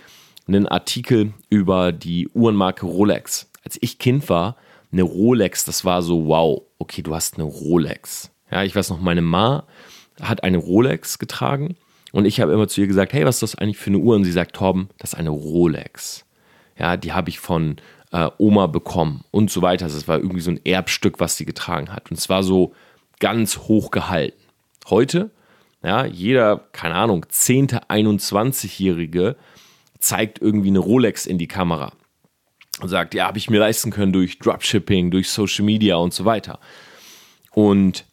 einen 0.48 0.68
Artikel 0.68 1.34
über 1.50 1.92
die 1.92 2.30
Uhrenmarke 2.30 2.86
Rolex. 2.86 3.50
Als 3.64 3.78
ich 3.82 4.00
Kind 4.00 4.30
war, 4.30 4.56
eine 4.92 5.04
Rolex, 5.04 5.66
das 5.66 5.84
war 5.86 6.02
so, 6.02 6.28
wow, 6.28 6.62
okay, 6.80 7.02
du 7.02 7.14
hast 7.14 7.36
eine 7.36 7.44
Rolex. 7.44 8.32
Ja, 8.52 8.64
ich 8.64 8.76
weiß 8.76 8.90
noch, 8.90 9.02
meine 9.02 9.22
Ma 9.22 9.66
hat 10.22 10.44
eine 10.44 10.58
Rolex 10.58 11.20
getragen 11.20 11.76
und 12.12 12.26
ich 12.26 12.40
habe 12.40 12.54
immer 12.54 12.68
zu 12.68 12.82
ihr 12.82 12.88
gesagt, 12.88 13.14
hey, 13.14 13.26
was 13.26 13.38
ist 13.38 13.44
das 13.44 13.56
eigentlich 13.56 13.78
für 13.78 13.90
eine 13.90 13.98
Uhr? 13.98 14.16
Und 14.16 14.24
sie 14.24 14.32
sagt, 14.32 14.56
Torben, 14.56 14.90
das 15.00 15.14
ist 15.14 15.20
eine 15.20 15.32
Rolex. 15.32 16.26
Ja, 16.78 16.96
die 16.96 17.14
habe 17.14 17.30
ich 17.30 17.40
von 17.40 17.78
äh, 18.12 18.30
Oma 18.38 18.68
bekommen 18.68 19.24
und 19.32 19.50
so 19.50 19.62
weiter. 19.62 19.86
Das 19.86 20.08
war 20.08 20.20
irgendwie 20.20 20.42
so 20.42 20.52
ein 20.52 20.64
Erbstück, 20.64 21.20
was 21.20 21.38
sie 21.38 21.46
getragen 21.46 21.92
hat. 21.92 22.12
Und 22.12 22.18
es 22.18 22.30
war 22.30 22.44
so 22.44 22.74
ganz 23.20 23.58
hoch 23.58 23.90
gehalten. 23.90 24.43
Heute, 24.90 25.32
ja, 25.84 26.06
jeder, 26.06 26.58
keine 26.72 26.96
Ahnung, 26.96 27.26
10., 27.28 27.68
21-Jährige 27.68 29.36
zeigt 30.00 30.42
irgendwie 30.42 30.70
eine 30.70 30.80
Rolex 30.80 31.26
in 31.26 31.38
die 31.38 31.48
Kamera 31.48 31.94
und 32.82 32.90
sagt, 32.90 33.14
ja, 33.14 33.28
habe 33.28 33.38
ich 33.38 33.50
mir 33.50 33.60
leisten 33.60 33.92
können 33.92 34.14
durch 34.14 34.40
Dropshipping, 34.40 35.12
durch 35.12 35.30
Social 35.30 35.66
Media 35.66 35.96
und 35.96 36.14
so 36.14 36.26
weiter. 36.26 36.60
Und 37.52 38.06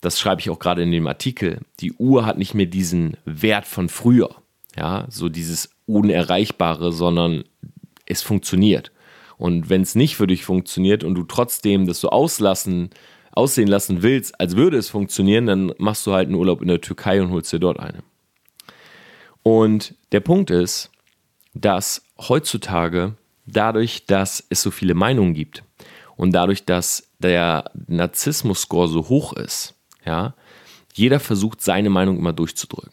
das 0.00 0.20
schreibe 0.20 0.40
ich 0.40 0.50
auch 0.50 0.58
gerade 0.58 0.82
in 0.82 0.92
dem 0.92 1.06
Artikel, 1.06 1.60
die 1.80 1.92
Uhr 1.92 2.24
hat 2.24 2.38
nicht 2.38 2.54
mehr 2.54 2.66
diesen 2.66 3.16
Wert 3.24 3.66
von 3.66 3.88
früher, 3.88 4.30
ja, 4.76 5.06
so 5.08 5.28
dieses 5.28 5.70
Unerreichbare, 5.86 6.92
sondern 6.92 7.44
es 8.06 8.22
funktioniert. 8.22 8.92
Und 9.36 9.68
wenn 9.68 9.82
es 9.82 9.94
nicht 9.94 10.16
für 10.16 10.26
dich 10.26 10.44
funktioniert 10.44 11.04
und 11.04 11.14
du 11.14 11.24
trotzdem 11.24 11.86
das 11.86 12.00
so 12.00 12.10
auslassen, 12.10 12.90
aussehen 13.36 13.68
lassen 13.68 14.02
willst, 14.02 14.40
als 14.40 14.56
würde 14.56 14.78
es 14.78 14.88
funktionieren, 14.88 15.46
dann 15.46 15.72
machst 15.78 16.06
du 16.06 16.12
halt 16.12 16.26
einen 16.26 16.36
Urlaub 16.36 16.62
in 16.62 16.68
der 16.68 16.80
Türkei 16.80 17.20
und 17.20 17.30
holst 17.30 17.52
dir 17.52 17.58
dort 17.58 17.78
eine. 17.78 18.02
Und 19.42 19.94
der 20.12 20.20
Punkt 20.20 20.50
ist, 20.50 20.90
dass 21.54 22.02
heutzutage 22.18 23.14
dadurch, 23.46 24.06
dass 24.06 24.44
es 24.48 24.62
so 24.62 24.70
viele 24.70 24.94
Meinungen 24.94 25.34
gibt 25.34 25.62
und 26.16 26.32
dadurch, 26.32 26.64
dass 26.64 27.08
der 27.18 27.70
Narzissmus-Score 27.86 28.88
so 28.88 29.08
hoch 29.08 29.32
ist, 29.34 29.74
ja, 30.04 30.34
jeder 30.94 31.20
versucht 31.20 31.60
seine 31.60 31.90
Meinung 31.90 32.18
immer 32.18 32.32
durchzudrücken. 32.32 32.92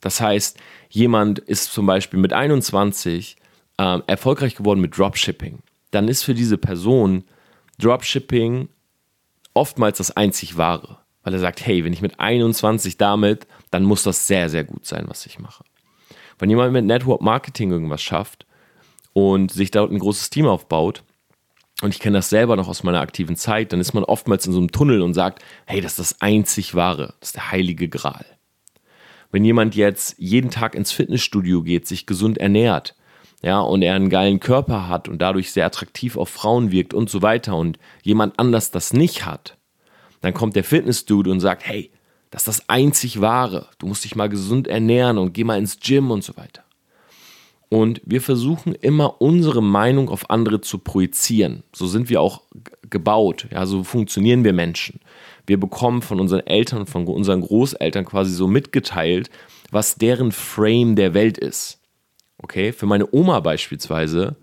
Das 0.00 0.20
heißt, 0.20 0.58
jemand 0.90 1.38
ist 1.40 1.72
zum 1.72 1.86
Beispiel 1.86 2.20
mit 2.20 2.32
21 2.32 3.36
äh, 3.78 3.98
erfolgreich 4.06 4.54
geworden 4.54 4.80
mit 4.80 4.96
Dropshipping. 4.96 5.58
Dann 5.90 6.08
ist 6.08 6.22
für 6.22 6.34
diese 6.34 6.58
Person 6.58 7.24
Dropshipping 7.78 8.68
oftmals 9.54 9.98
das 9.98 10.16
einzig 10.16 10.56
wahre, 10.56 10.98
weil 11.22 11.34
er 11.34 11.40
sagt, 11.40 11.64
hey, 11.64 11.84
wenn 11.84 11.92
ich 11.92 12.02
mit 12.02 12.20
21 12.20 12.96
damit, 12.96 13.46
dann 13.70 13.84
muss 13.84 14.02
das 14.02 14.26
sehr, 14.26 14.48
sehr 14.48 14.64
gut 14.64 14.86
sein, 14.86 15.04
was 15.08 15.26
ich 15.26 15.38
mache. 15.38 15.64
Wenn 16.38 16.50
jemand 16.50 16.72
mit 16.72 16.84
Network 16.84 17.20
Marketing 17.20 17.70
irgendwas 17.70 18.02
schafft 18.02 18.46
und 19.12 19.52
sich 19.52 19.70
dort 19.70 19.92
ein 19.92 19.98
großes 19.98 20.30
Team 20.30 20.46
aufbaut, 20.46 21.04
und 21.82 21.92
ich 21.92 22.00
kenne 22.00 22.18
das 22.18 22.30
selber 22.30 22.54
noch 22.54 22.68
aus 22.68 22.84
meiner 22.84 23.00
aktiven 23.00 23.34
Zeit, 23.34 23.72
dann 23.72 23.80
ist 23.80 23.92
man 23.92 24.04
oftmals 24.04 24.46
in 24.46 24.52
so 24.52 24.58
einem 24.58 24.70
Tunnel 24.70 25.02
und 25.02 25.14
sagt, 25.14 25.42
hey, 25.66 25.80
das 25.80 25.98
ist 25.98 26.12
das 26.12 26.20
einzig 26.20 26.76
wahre, 26.76 27.14
das 27.18 27.30
ist 27.30 27.36
der 27.36 27.50
heilige 27.50 27.88
Gral. 27.88 28.24
Wenn 29.32 29.44
jemand 29.44 29.74
jetzt 29.74 30.14
jeden 30.18 30.50
Tag 30.50 30.74
ins 30.76 30.92
Fitnessstudio 30.92 31.62
geht, 31.62 31.88
sich 31.88 32.06
gesund 32.06 32.38
ernährt, 32.38 32.94
ja, 33.42 33.60
und 33.60 33.82
er 33.82 33.94
einen 33.94 34.08
geilen 34.08 34.40
Körper 34.40 34.88
hat 34.88 35.08
und 35.08 35.20
dadurch 35.20 35.52
sehr 35.52 35.66
attraktiv 35.66 36.16
auf 36.16 36.28
Frauen 36.28 36.70
wirkt 36.70 36.94
und 36.94 37.10
so 37.10 37.22
weiter 37.22 37.56
und 37.56 37.78
jemand 38.02 38.38
anders 38.38 38.70
das 38.70 38.92
nicht 38.92 39.26
hat, 39.26 39.56
dann 40.20 40.32
kommt 40.32 40.54
der 40.54 40.64
Fitnessdude 40.64 41.30
und 41.30 41.40
sagt, 41.40 41.66
hey, 41.66 41.90
das 42.30 42.42
ist 42.42 42.48
das 42.48 42.68
einzig 42.68 43.20
wahre, 43.20 43.68
du 43.78 43.86
musst 43.86 44.04
dich 44.04 44.14
mal 44.14 44.28
gesund 44.28 44.68
ernähren 44.68 45.18
und 45.18 45.34
geh 45.34 45.44
mal 45.44 45.58
ins 45.58 45.80
Gym 45.80 46.10
und 46.10 46.22
so 46.22 46.36
weiter. 46.36 46.62
Und 47.68 48.00
wir 48.04 48.20
versuchen 48.20 48.74
immer 48.74 49.20
unsere 49.22 49.62
Meinung 49.62 50.10
auf 50.10 50.28
andere 50.28 50.60
zu 50.60 50.78
projizieren. 50.78 51.62
So 51.72 51.86
sind 51.86 52.10
wir 52.10 52.20
auch 52.20 52.42
gebaut. 52.90 53.48
Ja, 53.50 53.64
so 53.64 53.82
funktionieren 53.82 54.44
wir 54.44 54.52
Menschen. 54.52 55.00
Wir 55.46 55.58
bekommen 55.58 56.02
von 56.02 56.20
unseren 56.20 56.46
Eltern 56.46 56.86
von 56.86 57.06
unseren 57.06 57.40
Großeltern 57.40 58.04
quasi 58.04 58.32
so 58.32 58.46
mitgeteilt, 58.46 59.30
was 59.70 59.96
deren 59.96 60.32
Frame 60.32 60.96
der 60.96 61.14
Welt 61.14 61.38
ist. 61.38 61.81
Okay, 62.42 62.72
für 62.72 62.86
meine 62.86 63.08
Oma 63.12 63.40
beispielsweise, 63.40 64.36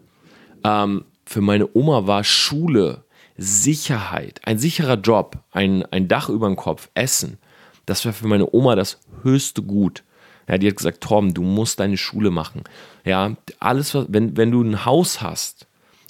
ähm, 0.63 1.05
für 1.25 1.41
meine 1.41 1.69
Oma 1.75 2.07
war 2.07 2.23
Schule, 2.23 3.03
Sicherheit, 3.37 4.41
ein 4.43 4.57
sicherer 4.57 4.95
Job, 4.95 5.37
ein, 5.51 5.85
ein 5.91 6.07
Dach 6.07 6.29
über 6.29 6.47
dem 6.47 6.55
Kopf, 6.55 6.89
Essen. 6.93 7.37
Das 7.85 8.05
war 8.05 8.13
für 8.13 8.27
meine 8.27 8.51
Oma 8.53 8.75
das 8.75 8.99
höchste 9.23 9.61
Gut. 9.61 10.03
Ja, 10.47 10.57
die 10.57 10.67
hat 10.67 10.77
gesagt, 10.77 11.01
Tom, 11.01 11.33
du 11.33 11.43
musst 11.43 11.79
deine 11.79 11.97
Schule 11.97 12.31
machen. 12.31 12.63
Ja, 13.05 13.35
alles, 13.59 13.95
wenn, 14.07 14.35
wenn 14.35 14.51
du 14.51 14.61
ein 14.63 14.85
Haus 14.85 15.21
hast, 15.21 15.67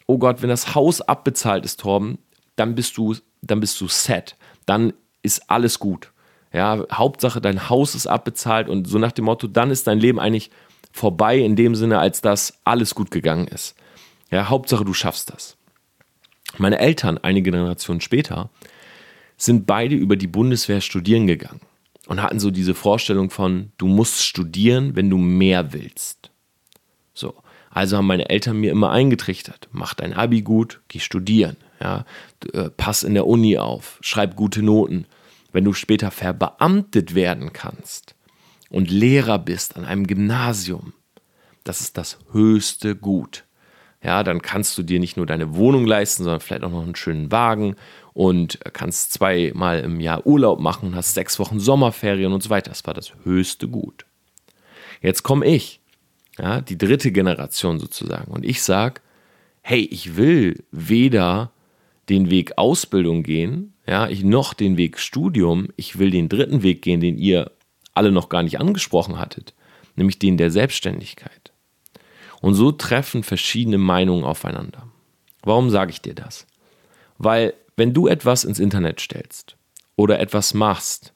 oh 0.08 0.17
Gott, 0.17 0.41
wenn 0.41 0.50
das 0.50 0.75
Haus 0.75 1.01
abbezahlt 1.01 1.65
ist, 1.65 1.81
Torben, 1.81 2.17
dann 2.55 2.74
bist 2.74 2.98
du, 2.98 3.15
dann 3.41 3.60
bist 3.60 3.79
du 3.81 3.88
set. 3.88 4.36
Dann 4.65 4.93
ist 5.22 5.50
alles 5.50 5.79
gut. 5.79 6.12
Ja, 6.51 6.84
Hauptsache, 6.91 7.41
dein 7.41 7.69
Haus 7.69 7.93
ist 7.93 8.08
abbezahlt 8.08 8.69
und 8.69 8.88
so 8.88 8.98
nach 8.98 9.12
dem 9.12 9.25
Motto, 9.25 9.48
dann 9.48 9.69
ist 9.69 9.86
dein 9.86 10.00
Leben 10.00 10.19
eigentlich 10.19 10.50
vorbei 10.91 11.39
in 11.39 11.55
dem 11.55 11.75
Sinne, 11.75 12.00
als 12.00 12.22
dass 12.22 12.60
alles 12.63 12.96
gut 12.96 13.12
gegangen 13.12 13.48
ist. 13.48 13.75
Ja, 14.31 14.50
Hauptsache, 14.50 14.86
du 14.86 14.93
schaffst 14.93 15.31
das. 15.31 15.58
Meine 16.58 16.79
Eltern, 16.79 17.17
einige 17.17 17.51
Generationen 17.51 18.01
später, 18.01 18.50
sind 19.38 19.65
beide 19.65 19.96
über 19.96 20.15
die 20.15 20.27
Bundeswehr 20.27 20.81
studieren 20.81 21.27
gegangen 21.27 21.62
und 22.08 22.22
hatten 22.22 22.39
so 22.39 22.51
diese 22.51 22.74
Vorstellung 22.74 23.29
von, 23.29 23.72
du 23.77 23.88
musst 23.88 24.24
studieren, 24.24 24.96
wenn 24.96 25.10
du 25.10 25.17
mehr 25.17 25.74
willst. 25.74 26.31
So, 27.13 27.36
also 27.69 27.98
haben 27.98 28.08
meine 28.08 28.29
Eltern 28.29 28.60
mir 28.60 28.72
immer 28.72 28.91
eingetrichtert, 28.91 29.69
mach 29.72 29.93
dein 29.93 30.13
Abi 30.13 30.41
gut, 30.41 30.81
geh 30.88 31.00
studieren, 31.00 31.55
ja, 31.79 32.05
äh, 32.53 32.69
pass 32.69 33.03
in 33.03 33.13
der 33.13 33.27
Uni 33.27 33.58
auf, 33.58 34.00
schreib 34.01 34.36
gute 34.36 34.63
Noten. 34.63 35.05
Wenn 35.51 35.63
du 35.63 35.74
später 35.74 36.12
verbeamtet 36.12 37.15
werden 37.15 37.53
kannst 37.53 38.15
und 38.69 38.91
Lehrer 38.91 39.39
bist 39.39 39.75
an 39.75 39.85
einem 39.85 40.07
Gymnasium, 40.07 40.93
das 41.63 41.81
ist 41.81 41.97
das 41.97 42.19
höchste 42.31 42.95
Gut. 42.95 43.45
Ja, 44.01 44.23
dann 44.23 44.41
kannst 44.41 44.77
du 44.77 44.83
dir 44.83 44.99
nicht 44.99 45.17
nur 45.17 45.25
deine 45.25 45.55
Wohnung 45.55 45.85
leisten, 45.85 46.23
sondern 46.23 46.39
vielleicht 46.39 46.63
auch 46.63 46.71
noch 46.71 46.83
einen 46.83 46.95
schönen 46.95 47.31
Wagen 47.31 47.75
und 48.13 48.59
kannst 48.73 49.11
zweimal 49.11 49.81
im 49.81 49.99
Jahr 49.99 50.25
Urlaub 50.25 50.61
machen, 50.61 50.95
hast 50.95 51.15
sechs 51.15 51.38
Wochen 51.38 51.59
Sommerferien 51.59 52.31
und 52.31 52.41
so 52.41 52.49
weiter. 52.49 52.69
Das 52.69 52.85
war 52.85 52.93
das 52.93 53.11
höchste 53.23 53.67
Gut. 53.67 54.05
Jetzt 55.01 55.23
komme 55.23 55.45
ich, 55.45 55.81
ja, 56.38 56.61
die 56.61 56.77
dritte 56.77 57.11
Generation 57.11 57.79
sozusagen, 57.79 58.31
und 58.31 58.45
ich 58.45 58.61
sage, 58.61 59.01
hey, 59.61 59.81
ich 59.81 60.15
will 60.15 60.63
weder 60.71 61.51
den 62.07 62.29
Weg 62.29 62.57
Ausbildung 62.57 63.23
gehen, 63.23 63.73
ja, 63.85 64.07
ich 64.07 64.23
noch 64.23 64.53
den 64.53 64.77
Weg 64.77 64.97
Studium, 64.97 65.67
ich 65.75 65.99
will 65.99 66.11
den 66.11 66.29
dritten 66.29 66.63
Weg 66.63 66.81
gehen, 66.81 67.01
den 67.01 67.17
ihr 67.17 67.51
alle 67.99 68.13
noch 68.13 68.29
gar 68.29 68.43
nicht 68.43 68.61
angesprochen 68.61 69.19
hattet, 69.19 69.53
nämlich 69.97 70.19
den 70.19 70.37
der 70.37 70.51
Selbstständigkeit. 70.51 71.51
Und 72.41 72.53
so 72.53 72.71
treffen 72.71 73.23
verschiedene 73.23 73.77
Meinungen 73.77 74.23
aufeinander. 74.23 74.87
Warum 75.43 75.69
sage 75.69 75.91
ich 75.91 76.01
dir 76.01 76.15
das? 76.15 76.47
Weil 77.17 77.53
wenn 77.75 77.93
du 77.93 78.07
etwas 78.07 78.45
ins 78.45 78.59
Internet 78.59 79.01
stellst 79.01 79.57
oder 79.97 80.21
etwas 80.21 80.53
machst, 80.53 81.13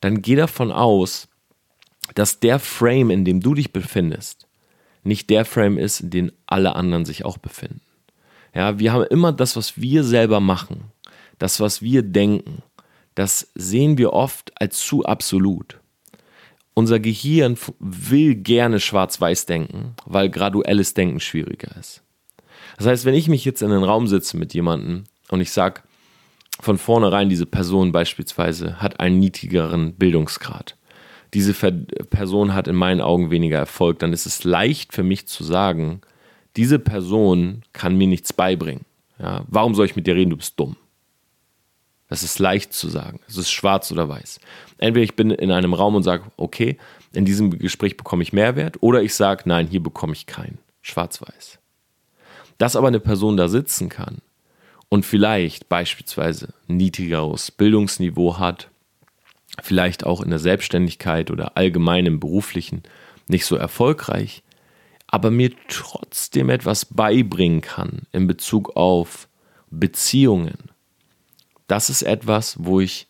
dann 0.00 0.22
geh 0.22 0.36
davon 0.36 0.72
aus, 0.72 1.28
dass 2.14 2.40
der 2.40 2.58
Frame, 2.58 3.10
in 3.10 3.26
dem 3.26 3.40
du 3.40 3.52
dich 3.52 3.72
befindest, 3.72 4.46
nicht 5.02 5.28
der 5.28 5.44
Frame 5.44 5.76
ist, 5.76 6.00
in 6.00 6.10
dem 6.10 6.32
alle 6.46 6.74
anderen 6.74 7.04
sich 7.04 7.26
auch 7.26 7.36
befinden. 7.36 7.82
Ja, 8.54 8.78
wir 8.78 8.92
haben 8.92 9.04
immer 9.04 9.32
das, 9.32 9.56
was 9.56 9.78
wir 9.78 10.02
selber 10.02 10.40
machen, 10.40 10.92
das, 11.38 11.60
was 11.60 11.82
wir 11.82 12.02
denken, 12.02 12.62
das 13.14 13.50
sehen 13.54 13.98
wir 13.98 14.12
oft 14.12 14.52
als 14.60 14.80
zu 14.80 15.04
absolut. 15.04 15.80
Unser 16.74 16.98
Gehirn 16.98 17.56
will 17.78 18.34
gerne 18.34 18.80
schwarz-weiß 18.80 19.46
denken, 19.46 19.94
weil 20.06 20.28
graduelles 20.28 20.94
Denken 20.94 21.20
schwieriger 21.20 21.76
ist. 21.78 22.02
Das 22.76 22.86
heißt, 22.86 23.04
wenn 23.04 23.14
ich 23.14 23.28
mich 23.28 23.44
jetzt 23.44 23.62
in 23.62 23.70
einen 23.70 23.84
Raum 23.84 24.08
sitze 24.08 24.36
mit 24.36 24.54
jemandem 24.54 25.04
und 25.28 25.40
ich 25.40 25.52
sage, 25.52 25.82
von 26.60 26.78
vornherein, 26.78 27.28
diese 27.28 27.46
Person 27.46 27.92
beispielsweise 27.92 28.80
hat 28.80 29.00
einen 29.00 29.18
niedrigeren 29.18 29.94
Bildungsgrad. 29.94 30.76
Diese 31.32 31.52
Person 31.52 32.54
hat 32.54 32.68
in 32.68 32.76
meinen 32.76 33.00
Augen 33.00 33.30
weniger 33.30 33.58
Erfolg, 33.58 33.98
dann 33.98 34.12
ist 34.12 34.26
es 34.26 34.44
leicht 34.44 34.92
für 34.92 35.02
mich 35.02 35.26
zu 35.26 35.42
sagen, 35.42 36.00
diese 36.56 36.78
Person 36.78 37.62
kann 37.72 37.96
mir 37.96 38.06
nichts 38.06 38.32
beibringen. 38.32 38.84
Ja, 39.18 39.44
warum 39.48 39.74
soll 39.74 39.86
ich 39.86 39.96
mit 39.96 40.06
dir 40.06 40.14
reden? 40.14 40.30
Du 40.30 40.36
bist 40.36 40.58
dumm. 40.58 40.76
Das 42.08 42.22
ist 42.22 42.38
leicht 42.38 42.72
zu 42.72 42.88
sagen. 42.88 43.20
Es 43.28 43.36
ist 43.36 43.50
schwarz 43.50 43.90
oder 43.90 44.08
weiß. 44.08 44.40
Entweder 44.78 45.04
ich 45.04 45.16
bin 45.16 45.30
in 45.30 45.50
einem 45.50 45.74
Raum 45.74 45.94
und 45.94 46.02
sage, 46.02 46.24
okay, 46.36 46.76
in 47.12 47.24
diesem 47.24 47.58
Gespräch 47.58 47.96
bekomme 47.96 48.22
ich 48.22 48.32
Mehrwert, 48.32 48.82
oder 48.82 49.02
ich 49.02 49.14
sage, 49.14 49.44
nein, 49.46 49.66
hier 49.68 49.82
bekomme 49.82 50.12
ich 50.12 50.26
keinen. 50.26 50.58
schwarz-weiß. 50.82 51.58
Dass 52.58 52.76
aber 52.76 52.88
eine 52.88 53.00
Person 53.00 53.36
da 53.36 53.48
sitzen 53.48 53.88
kann 53.88 54.18
und 54.90 55.06
vielleicht 55.06 55.68
beispielsweise 55.68 56.52
ein 56.68 56.76
niedrigeres 56.76 57.50
Bildungsniveau 57.50 58.38
hat, 58.38 58.68
vielleicht 59.62 60.04
auch 60.04 60.20
in 60.20 60.30
der 60.30 60.38
Selbstständigkeit 60.38 61.30
oder 61.30 61.56
allgemein 61.56 62.06
im 62.06 62.20
beruflichen 62.20 62.82
nicht 63.26 63.46
so 63.46 63.56
erfolgreich, 63.56 64.42
aber 65.06 65.30
mir 65.30 65.52
trotzdem 65.68 66.50
etwas 66.50 66.84
beibringen 66.84 67.60
kann 67.60 68.02
in 68.12 68.26
Bezug 68.26 68.76
auf 68.76 69.28
Beziehungen, 69.70 70.70
das 71.66 71.90
ist 71.90 72.02
etwas, 72.02 72.56
wo 72.58 72.80
ich 72.80 73.06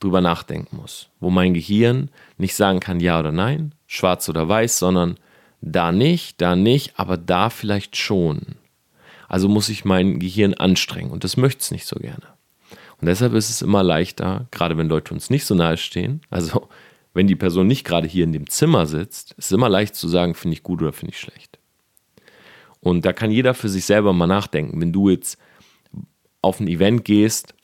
drüber 0.00 0.20
nachdenken 0.20 0.76
muss, 0.76 1.08
wo 1.20 1.30
mein 1.30 1.54
Gehirn 1.54 2.10
nicht 2.36 2.54
sagen 2.54 2.80
kann 2.80 3.00
ja 3.00 3.18
oder 3.18 3.32
nein, 3.32 3.74
schwarz 3.86 4.28
oder 4.28 4.48
weiß, 4.48 4.78
sondern 4.78 5.16
da 5.60 5.92
nicht, 5.92 6.40
da 6.40 6.56
nicht, 6.56 6.98
aber 6.98 7.16
da 7.16 7.48
vielleicht 7.50 7.96
schon. 7.96 8.56
Also 9.28 9.48
muss 9.48 9.68
ich 9.68 9.84
mein 9.84 10.18
Gehirn 10.18 10.54
anstrengen 10.54 11.10
und 11.10 11.24
das 11.24 11.36
möchte 11.36 11.60
es 11.60 11.70
nicht 11.70 11.86
so 11.86 11.96
gerne. 11.96 12.26
Und 13.00 13.06
deshalb 13.06 13.32
ist 13.34 13.50
es 13.50 13.62
immer 13.62 13.82
leichter, 13.82 14.46
gerade 14.50 14.76
wenn 14.76 14.88
Leute 14.88 15.14
uns 15.14 15.30
nicht 15.30 15.46
so 15.46 15.54
nahe 15.54 15.76
stehen, 15.76 16.20
also 16.30 16.68
wenn 17.14 17.26
die 17.26 17.36
Person 17.36 17.66
nicht 17.66 17.84
gerade 17.84 18.08
hier 18.08 18.24
in 18.24 18.32
dem 18.32 18.48
Zimmer 18.48 18.86
sitzt, 18.86 19.32
ist 19.32 19.46
es 19.46 19.52
immer 19.52 19.68
leicht 19.68 19.94
zu 19.94 20.08
sagen, 20.08 20.34
finde 20.34 20.56
ich 20.56 20.62
gut 20.62 20.82
oder 20.82 20.92
finde 20.92 21.12
ich 21.12 21.20
schlecht. 21.20 21.58
Und 22.80 23.06
da 23.06 23.12
kann 23.12 23.30
jeder 23.30 23.54
für 23.54 23.68
sich 23.68 23.86
selber 23.86 24.12
mal 24.12 24.26
nachdenken. 24.26 24.80
Wenn 24.80 24.92
du 24.92 25.08
jetzt 25.08 25.38
auf 26.42 26.60
ein 26.60 26.68
Event 26.68 27.04
gehst, 27.04 27.54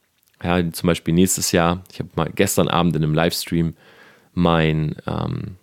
ja, 0.42 0.72
zum 0.72 0.86
Beispiel 0.86 1.14
nächstes 1.14 1.52
Jahr, 1.52 1.84
ich 1.92 1.98
habe 1.98 2.10
mal 2.16 2.30
gestern 2.34 2.68
Abend 2.68 2.96
in 2.96 3.04
einem 3.04 3.14
Livestream 3.14 3.74
mein, 4.32 4.96
ähm, 5.06 5.56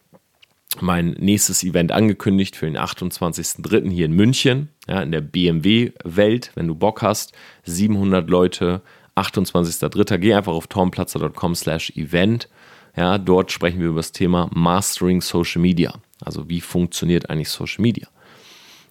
mein 0.81 1.11
nächstes 1.19 1.63
Event 1.63 1.91
angekündigt 1.91 2.55
für 2.55 2.65
den 2.65 2.77
28.03. 2.77 3.89
hier 3.89 4.05
in 4.05 4.13
München, 4.13 4.69
ja, 4.87 5.01
in 5.01 5.11
der 5.11 5.21
BMW-Welt. 5.21 6.51
Wenn 6.55 6.67
du 6.67 6.75
Bock 6.75 7.01
hast, 7.01 7.33
700 7.63 8.29
Leute, 8.29 8.81
28.03. 9.15 10.17
Geh 10.19 10.33
einfach 10.33 10.53
auf 10.53 10.67
tomplatzer.com 10.67 11.55
slash 11.55 11.91
event. 11.95 12.47
Ja, 12.95 13.17
dort 13.17 13.51
sprechen 13.51 13.79
wir 13.79 13.89
über 13.89 13.99
das 13.99 14.11
Thema 14.11 14.49
Mastering 14.53 15.21
Social 15.21 15.61
Media. 15.61 15.93
Also 16.21 16.49
wie 16.49 16.61
funktioniert 16.61 17.29
eigentlich 17.29 17.49
Social 17.49 17.81
Media? 17.81 18.07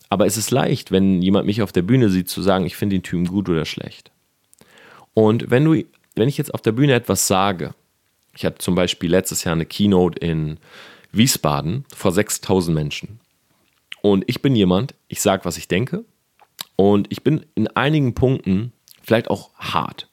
Aber 0.08 0.26
es 0.26 0.36
ist 0.36 0.50
leicht, 0.50 0.92
wenn 0.92 1.22
jemand 1.22 1.46
mich 1.46 1.62
auf 1.62 1.72
der 1.72 1.82
Bühne 1.82 2.08
sieht, 2.08 2.28
zu 2.28 2.40
sagen, 2.40 2.64
ich 2.66 2.76
finde 2.76 2.96
den 2.96 3.02
Typen 3.02 3.26
gut 3.26 3.48
oder 3.48 3.64
schlecht. 3.64 4.12
Und 5.16 5.50
wenn 5.50 5.64
du, 5.64 5.82
wenn 6.14 6.28
ich 6.28 6.36
jetzt 6.36 6.52
auf 6.52 6.60
der 6.60 6.72
Bühne 6.72 6.92
etwas 6.92 7.26
sage, 7.26 7.74
ich 8.34 8.44
hatte 8.44 8.58
zum 8.58 8.74
Beispiel 8.74 9.10
letztes 9.10 9.44
Jahr 9.44 9.54
eine 9.54 9.64
Keynote 9.64 10.18
in 10.18 10.58
Wiesbaden 11.10 11.86
vor 11.94 12.12
6000 12.12 12.74
Menschen. 12.74 13.18
Und 14.02 14.24
ich 14.26 14.42
bin 14.42 14.54
jemand, 14.54 14.94
ich 15.08 15.22
sage, 15.22 15.46
was 15.46 15.56
ich 15.56 15.68
denke. 15.68 16.04
Und 16.76 17.10
ich 17.10 17.24
bin 17.24 17.46
in 17.54 17.66
einigen 17.68 18.12
Punkten 18.12 18.74
vielleicht 19.02 19.30
auch 19.30 19.54
hart. 19.54 20.10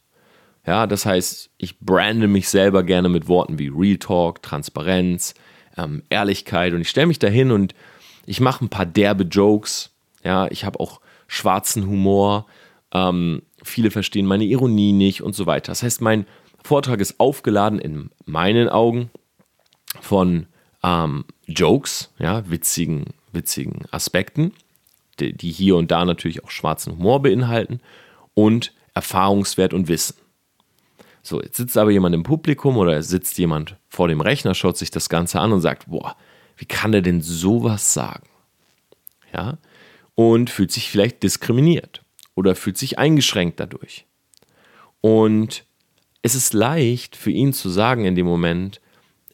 Ja, 0.65 0.87
das 0.87 1.05
heißt, 1.05 1.49
ich 1.57 1.81
brande 1.81 2.29
mich 2.29 2.47
selber 2.47 2.83
gerne 2.83 3.09
mit 3.09 3.27
Worten 3.27 3.59
wie 3.59 3.67
Real 3.67 3.97
Talk, 3.97 4.41
Transparenz, 4.41 5.33
ähm, 5.75 6.03
Ehrlichkeit. 6.09 6.71
Und 6.71 6.79
ich 6.79 6.89
stelle 6.89 7.07
mich 7.07 7.19
dahin 7.19 7.51
und 7.51 7.75
ich 8.25 8.39
mache 8.39 8.63
ein 8.63 8.69
paar 8.69 8.85
derbe 8.85 9.25
Jokes. 9.25 9.91
Ja, 10.23 10.47
ich 10.49 10.63
habe 10.63 10.79
auch 10.79 11.01
schwarzen 11.27 11.87
Humor. 11.87 12.45
Ähm, 12.93 13.41
viele 13.63 13.91
verstehen 13.91 14.25
meine 14.25 14.43
Ironie 14.43 14.93
nicht 14.93 15.21
und 15.21 15.33
so 15.33 15.45
weiter. 15.45 15.71
Das 15.71 15.83
heißt, 15.83 16.01
mein 16.01 16.25
Vortrag 16.63 16.99
ist 16.99 17.19
aufgeladen 17.19 17.79
in 17.79 18.09
meinen 18.25 18.69
Augen 18.69 19.09
von 20.01 20.47
ähm, 20.83 21.25
Jokes, 21.47 22.11
ja, 22.19 22.49
witzigen, 22.49 23.05
witzigen 23.31 23.85
Aspekten, 23.91 24.53
die, 25.19 25.33
die 25.33 25.51
hier 25.51 25.75
und 25.75 25.91
da 25.91 26.05
natürlich 26.05 26.43
auch 26.43 26.51
schwarzen 26.51 26.93
Humor 26.93 27.21
beinhalten 27.21 27.79
und 28.33 28.73
Erfahrungswert 28.93 29.73
und 29.73 29.87
Wissen. 29.87 30.15
So, 31.21 31.41
jetzt 31.41 31.57
sitzt 31.57 31.77
aber 31.77 31.91
jemand 31.91 32.15
im 32.15 32.23
Publikum 32.23 32.77
oder 32.77 33.01
sitzt 33.01 33.37
jemand 33.37 33.77
vor 33.87 34.09
dem 34.09 34.19
Rechner, 34.19 34.53
schaut 34.53 34.77
sich 34.77 34.91
das 34.91 35.07
Ganze 35.07 35.39
an 35.39 35.53
und 35.53 35.61
sagt, 35.61 35.89
boah, 35.89 36.17
wie 36.57 36.65
kann 36.65 36.91
der 36.91 37.01
denn 37.01 37.21
sowas 37.21 37.93
sagen? 37.93 38.27
Ja, 39.33 39.57
und 40.15 40.49
fühlt 40.49 40.71
sich 40.71 40.91
vielleicht 40.91 41.23
diskriminiert 41.23 42.02
oder 42.35 42.55
fühlt 42.55 42.77
sich 42.77 42.97
eingeschränkt 42.97 43.59
dadurch. 43.59 44.05
Und 45.01 45.65
es 46.21 46.35
ist 46.35 46.53
leicht 46.53 47.15
für 47.15 47.31
ihn 47.31 47.53
zu 47.53 47.69
sagen 47.69 48.05
in 48.05 48.15
dem 48.15 48.25
Moment, 48.25 48.79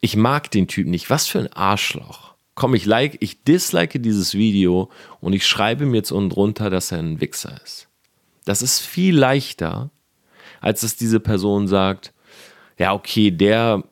ich 0.02 0.16
mag 0.16 0.50
den 0.52 0.68
Typ 0.68 0.88
nicht, 0.88 1.10
was 1.10 1.28
für 1.28 1.40
ein 1.40 1.54
Arschloch. 1.54 2.34
Komm, 2.56 2.74
ich 2.74 2.86
like, 2.86 3.18
ich 3.22 3.44
dislike 3.44 4.00
dieses 4.00 4.34
Video 4.34 4.90
und 5.22 5.34
ich 5.34 5.46
schreibe 5.46 5.86
mir 5.86 5.98
jetzt 5.98 6.12
unten 6.12 6.30
drunter, 6.30 6.70
dass 6.70 6.92
er 6.92 7.00
ein 7.00 7.22
Wichser 7.22 7.60
ist. 7.64 7.88
Das 8.46 8.62
ist 8.62 8.80
viel 8.80 9.16
leichter, 9.18 9.92
als 10.60 10.82
dass 10.82 10.96
diese 10.96 11.20
Person 11.20 11.68
sagt, 11.68 12.14
ja, 12.78 12.94
okay, 12.94 13.32
der 13.32 13.84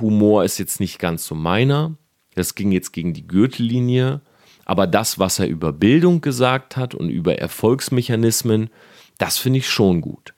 Humor 0.00 0.44
ist 0.44 0.58
jetzt 0.58 0.80
nicht 0.80 0.98
ganz 0.98 1.26
so 1.26 1.34
meiner. 1.34 1.96
Das 2.34 2.54
ging 2.54 2.70
jetzt 2.70 2.92
gegen 2.92 3.14
die 3.14 3.26
Gürtellinie. 3.26 4.20
Aber 4.66 4.86
das, 4.86 5.18
was 5.18 5.38
er 5.38 5.46
über 5.46 5.72
Bildung 5.72 6.20
gesagt 6.20 6.76
hat 6.76 6.94
und 6.94 7.08
über 7.08 7.38
Erfolgsmechanismen, 7.38 8.68
das 9.16 9.38
finde 9.38 9.60
ich 9.60 9.70
schon 9.70 10.00
gut. 10.02 10.34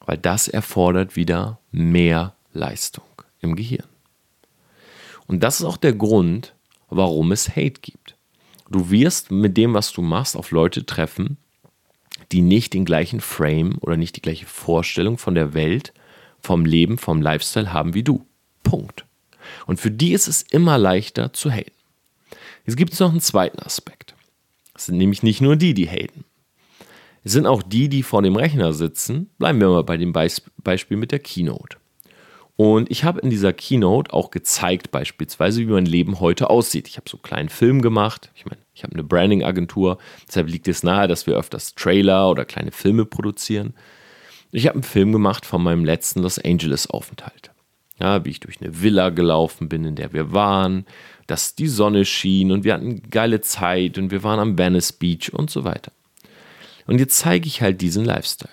Weil 0.00 0.18
das 0.18 0.48
erfordert 0.48 1.14
wieder 1.14 1.60
mehr 1.70 2.34
Leistung 2.52 3.04
im 3.40 3.54
Gehirn. 3.54 3.86
Und 5.26 5.44
das 5.44 5.60
ist 5.60 5.66
auch 5.66 5.76
der 5.76 5.92
Grund, 5.92 6.54
warum 6.88 7.32
es 7.32 7.50
Hate 7.50 7.80
gibt. 7.80 8.16
Du 8.70 8.90
wirst 8.90 9.30
mit 9.30 9.56
dem, 9.58 9.74
was 9.74 9.92
du 9.92 10.00
machst, 10.00 10.34
auf 10.34 10.50
Leute 10.50 10.86
treffen, 10.86 11.36
die 12.32 12.40
nicht 12.40 12.72
den 12.72 12.86
gleichen 12.86 13.20
Frame 13.20 13.76
oder 13.80 13.98
nicht 13.98 14.16
die 14.16 14.22
gleiche 14.22 14.46
Vorstellung 14.46 15.18
von 15.18 15.34
der 15.34 15.52
Welt, 15.52 15.92
vom 16.40 16.64
Leben, 16.64 16.96
vom 16.96 17.20
Lifestyle 17.20 17.74
haben 17.74 17.92
wie 17.92 18.02
du. 18.02 18.26
Punkt. 18.62 19.04
Und 19.66 19.78
für 19.78 19.90
die 19.90 20.12
ist 20.12 20.28
es 20.28 20.42
immer 20.42 20.78
leichter 20.78 21.34
zu 21.34 21.50
haten. 21.50 21.81
Jetzt 22.64 22.76
gibt 22.76 22.92
es 22.92 23.00
noch 23.00 23.10
einen 23.10 23.20
zweiten 23.20 23.60
Aspekt. 23.60 24.14
Es 24.74 24.86
sind 24.86 24.98
nämlich 24.98 25.22
nicht 25.22 25.40
nur 25.40 25.56
die, 25.56 25.74
die 25.74 25.88
haten. 25.88 26.24
Es 27.24 27.32
sind 27.32 27.46
auch 27.46 27.62
die, 27.62 27.88
die 27.88 28.02
vor 28.02 28.22
dem 28.22 28.36
Rechner 28.36 28.72
sitzen. 28.72 29.30
Bleiben 29.38 29.60
wir 29.60 29.68
mal 29.68 29.84
bei 29.84 29.96
dem 29.96 30.12
Beis 30.12 30.42
Beispiel 30.62 30.96
mit 30.96 31.12
der 31.12 31.20
Keynote. 31.20 31.76
Und 32.56 32.90
ich 32.90 33.04
habe 33.04 33.20
in 33.20 33.30
dieser 33.30 33.52
Keynote 33.52 34.12
auch 34.12 34.30
gezeigt, 34.30 34.90
beispielsweise, 34.90 35.60
wie 35.60 35.66
mein 35.66 35.86
Leben 35.86 36.20
heute 36.20 36.50
aussieht. 36.50 36.86
Ich 36.86 36.96
habe 36.96 37.08
so 37.08 37.16
einen 37.16 37.22
kleinen 37.22 37.48
Film 37.48 37.80
gemacht. 37.80 38.30
Ich 38.34 38.44
meine, 38.44 38.60
ich 38.74 38.82
habe 38.82 38.92
eine 38.92 39.04
Branding-Agentur. 39.04 39.98
Deshalb 40.28 40.48
liegt 40.48 40.68
es 40.68 40.82
nahe, 40.82 41.08
dass 41.08 41.26
wir 41.26 41.36
öfters 41.36 41.74
Trailer 41.74 42.28
oder 42.30 42.44
kleine 42.44 42.70
Filme 42.70 43.04
produzieren. 43.04 43.74
Ich 44.50 44.66
habe 44.66 44.74
einen 44.74 44.82
Film 44.82 45.12
gemacht 45.12 45.46
von 45.46 45.62
meinem 45.62 45.84
letzten 45.84 46.20
Los 46.20 46.38
Angeles-Aufenthalt. 46.38 47.50
Ja, 47.98 48.24
wie 48.24 48.30
ich 48.30 48.40
durch 48.40 48.60
eine 48.60 48.82
Villa 48.82 49.10
gelaufen 49.10 49.68
bin, 49.68 49.84
in 49.84 49.94
der 49.94 50.12
wir 50.12 50.32
waren, 50.32 50.86
dass 51.26 51.54
die 51.54 51.68
Sonne 51.68 52.04
schien 52.04 52.52
und 52.52 52.64
wir 52.64 52.74
hatten 52.74 53.02
geile 53.10 53.40
Zeit 53.40 53.98
und 53.98 54.10
wir 54.10 54.22
waren 54.22 54.40
am 54.40 54.58
Venice 54.58 54.92
Beach 54.92 55.32
und 55.32 55.50
so 55.50 55.64
weiter. 55.64 55.92
Und 56.86 56.98
jetzt 56.98 57.18
zeige 57.18 57.46
ich 57.46 57.62
halt 57.62 57.80
diesen 57.80 58.04
Lifestyle. 58.04 58.50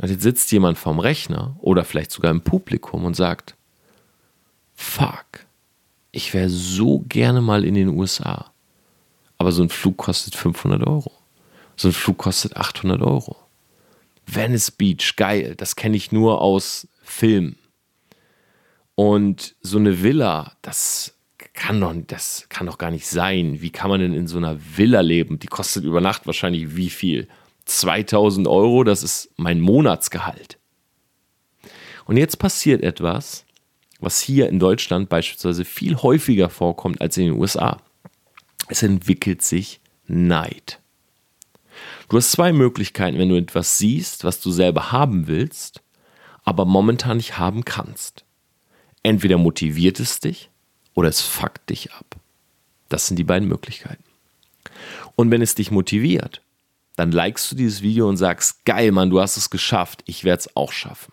Und 0.00 0.10
jetzt 0.10 0.22
sitzt 0.22 0.50
jemand 0.52 0.78
vorm 0.78 0.98
Rechner 0.98 1.56
oder 1.60 1.84
vielleicht 1.84 2.10
sogar 2.10 2.30
im 2.30 2.40
Publikum 2.40 3.04
und 3.04 3.14
sagt, 3.14 3.54
fuck, 4.74 5.46
ich 6.12 6.34
wäre 6.34 6.48
so 6.48 7.00
gerne 7.08 7.40
mal 7.40 7.64
in 7.64 7.74
den 7.74 7.88
USA. 7.88 8.52
Aber 9.38 9.52
so 9.52 9.62
ein 9.62 9.68
Flug 9.68 9.96
kostet 9.96 10.34
500 10.34 10.86
Euro. 10.86 11.12
So 11.76 11.88
ein 11.88 11.92
Flug 11.92 12.18
kostet 12.18 12.56
800 12.56 13.02
Euro. 13.02 13.36
Venice 14.26 14.70
Beach, 14.70 15.16
geil, 15.16 15.54
das 15.56 15.76
kenne 15.76 15.96
ich 15.96 16.12
nur 16.12 16.40
aus 16.40 16.88
Filmen. 17.02 17.56
Und 18.94 19.56
so 19.60 19.78
eine 19.78 20.02
Villa, 20.02 20.52
das 20.62 21.14
kann 21.54 21.80
doch, 21.80 21.94
das 22.08 22.46
kann 22.48 22.66
doch 22.66 22.78
gar 22.78 22.90
nicht 22.90 23.06
sein. 23.06 23.62
Wie 23.62 23.70
kann 23.70 23.88
man 23.88 24.00
denn 24.00 24.12
in 24.12 24.26
so 24.26 24.36
einer 24.36 24.58
Villa 24.76 25.00
leben? 25.00 25.38
Die 25.38 25.46
kostet 25.46 25.84
über 25.84 26.00
Nacht 26.00 26.26
wahrscheinlich 26.26 26.76
wie 26.76 26.90
viel? 26.90 27.28
2000 27.64 28.46
Euro, 28.46 28.84
das 28.84 29.02
ist 29.02 29.30
mein 29.36 29.60
Monatsgehalt. 29.60 30.58
Und 32.06 32.16
jetzt 32.18 32.38
passiert 32.38 32.82
etwas, 32.82 33.46
was 34.00 34.20
hier 34.20 34.48
in 34.48 34.58
Deutschland 34.58 35.08
beispielsweise 35.08 35.64
viel 35.64 35.96
häufiger 35.96 36.50
vorkommt 36.50 37.00
als 37.00 37.16
in 37.16 37.26
den 37.26 37.40
USA. 37.40 37.78
Es 38.68 38.82
entwickelt 38.82 39.40
sich 39.40 39.80
Neid. 40.06 40.80
Du 42.08 42.18
hast 42.18 42.32
zwei 42.32 42.52
Möglichkeiten, 42.52 43.18
wenn 43.18 43.30
du 43.30 43.36
etwas 43.36 43.78
siehst, 43.78 44.24
was 44.24 44.40
du 44.40 44.50
selber 44.50 44.92
haben 44.92 45.26
willst, 45.28 45.82
aber 46.42 46.66
momentan 46.66 47.16
nicht 47.16 47.38
haben 47.38 47.64
kannst. 47.64 48.24
Entweder 49.02 49.38
motiviert 49.38 50.00
es 50.00 50.20
dich 50.20 50.50
oder 50.94 51.08
es 51.08 51.20
fuckt 51.20 51.70
dich 51.70 51.92
ab. 51.92 52.16
Das 52.88 53.06
sind 53.06 53.18
die 53.18 53.24
beiden 53.24 53.48
Möglichkeiten. 53.48 54.04
Und 55.16 55.30
wenn 55.30 55.42
es 55.42 55.54
dich 55.54 55.70
motiviert, 55.70 56.42
dann 56.96 57.12
likest 57.12 57.52
du 57.52 57.56
dieses 57.56 57.82
Video 57.82 58.08
und 58.08 58.16
sagst, 58.16 58.64
geil, 58.64 58.92
Mann, 58.92 59.10
du 59.10 59.20
hast 59.20 59.36
es 59.36 59.50
geschafft, 59.50 60.02
ich 60.06 60.24
werde 60.24 60.40
es 60.40 60.56
auch 60.56 60.72
schaffen. 60.72 61.12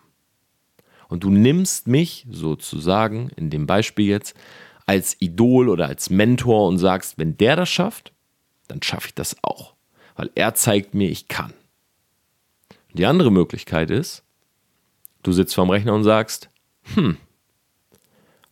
Und 1.08 1.24
du 1.24 1.30
nimmst 1.30 1.86
mich 1.86 2.26
sozusagen, 2.30 3.30
in 3.36 3.50
dem 3.50 3.66
Beispiel 3.66 4.06
jetzt, 4.06 4.34
als 4.86 5.16
Idol 5.20 5.68
oder 5.68 5.86
als 5.86 6.10
Mentor 6.10 6.68
und 6.68 6.78
sagst, 6.78 7.18
wenn 7.18 7.36
der 7.36 7.56
das 7.56 7.68
schafft, 7.68 8.12
dann 8.68 8.82
schaffe 8.82 9.08
ich 9.08 9.14
das 9.14 9.36
auch. 9.42 9.74
Weil 10.16 10.30
er 10.34 10.54
zeigt 10.54 10.94
mir, 10.94 11.10
ich 11.10 11.28
kann. 11.28 11.52
Die 12.92 13.06
andere 13.06 13.30
Möglichkeit 13.30 13.90
ist, 13.90 14.22
du 15.22 15.32
sitzt 15.32 15.54
vorm 15.54 15.70
Rechner 15.70 15.94
und 15.94 16.04
sagst, 16.04 16.50
hm, 16.94 17.16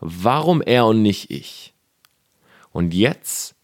warum 0.00 0.62
er 0.62 0.86
und 0.86 1.02
nicht 1.02 1.30
ich? 1.30 1.74
Und 2.72 2.94
jetzt 2.94 3.54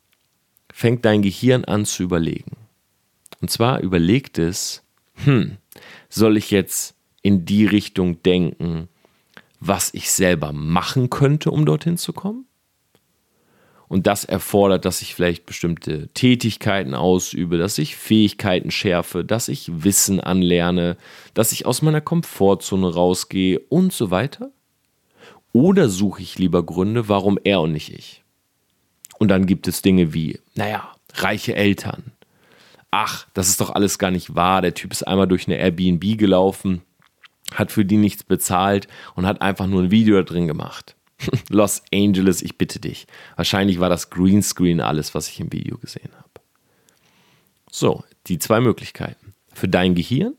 fängt 0.72 1.04
dein 1.04 1.22
Gehirn 1.22 1.64
an 1.64 1.84
zu 1.84 2.02
überlegen. 2.02 2.56
Und 3.40 3.50
zwar 3.50 3.80
überlegt 3.80 4.38
es, 4.38 4.82
hm, 5.24 5.56
soll 6.08 6.36
ich 6.36 6.50
jetzt 6.50 6.94
in 7.22 7.44
die 7.44 7.66
Richtung 7.66 8.22
denken, 8.22 8.88
was 9.60 9.94
ich 9.94 10.10
selber 10.10 10.52
machen 10.52 11.10
könnte, 11.10 11.50
um 11.50 11.66
dorthin 11.66 11.96
zu 11.96 12.12
kommen? 12.12 12.46
Und 13.88 14.06
das 14.06 14.24
erfordert, 14.24 14.84
dass 14.84 15.00
ich 15.00 15.14
vielleicht 15.14 15.46
bestimmte 15.46 16.08
Tätigkeiten 16.08 16.94
ausübe, 16.94 17.56
dass 17.56 17.78
ich 17.78 17.96
Fähigkeiten 17.96 18.70
schärfe, 18.70 19.24
dass 19.24 19.48
ich 19.48 19.84
Wissen 19.84 20.20
anlerne, 20.20 20.96
dass 21.34 21.52
ich 21.52 21.66
aus 21.66 21.82
meiner 21.82 22.00
Komfortzone 22.00 22.92
rausgehe 22.92 23.60
und 23.68 23.92
so 23.92 24.10
weiter? 24.10 24.50
Oder 25.52 25.88
suche 25.88 26.22
ich 26.22 26.38
lieber 26.38 26.62
Gründe, 26.64 27.08
warum 27.08 27.38
er 27.42 27.60
und 27.60 27.72
nicht 27.72 27.92
ich? 27.92 28.22
Und 29.18 29.28
dann 29.28 29.46
gibt 29.46 29.68
es 29.68 29.82
Dinge 29.82 30.12
wie, 30.12 30.40
naja, 30.54 30.92
reiche 31.14 31.54
Eltern. 31.54 32.12
Ach, 32.90 33.26
das 33.34 33.48
ist 33.48 33.60
doch 33.60 33.70
alles 33.70 33.98
gar 33.98 34.10
nicht 34.10 34.34
wahr. 34.34 34.62
Der 34.62 34.74
Typ 34.74 34.92
ist 34.92 35.06
einmal 35.06 35.26
durch 35.26 35.46
eine 35.46 35.56
Airbnb 35.56 36.18
gelaufen, 36.18 36.82
hat 37.52 37.72
für 37.72 37.84
die 37.84 37.96
nichts 37.96 38.24
bezahlt 38.24 38.88
und 39.14 39.26
hat 39.26 39.42
einfach 39.42 39.66
nur 39.66 39.82
ein 39.82 39.90
Video 39.90 40.16
da 40.16 40.22
drin 40.22 40.46
gemacht. 40.46 40.94
Los 41.48 41.82
Angeles, 41.92 42.42
ich 42.42 42.58
bitte 42.58 42.78
dich. 42.78 43.06
Wahrscheinlich 43.36 43.80
war 43.80 43.88
das 43.88 44.10
Greenscreen 44.10 44.80
alles, 44.80 45.14
was 45.14 45.28
ich 45.28 45.40
im 45.40 45.52
Video 45.52 45.78
gesehen 45.78 46.10
habe. 46.16 46.28
So, 47.70 48.04
die 48.26 48.38
zwei 48.38 48.60
Möglichkeiten. 48.60 49.34
Für 49.52 49.68
dein 49.68 49.94
Gehirn 49.94 50.34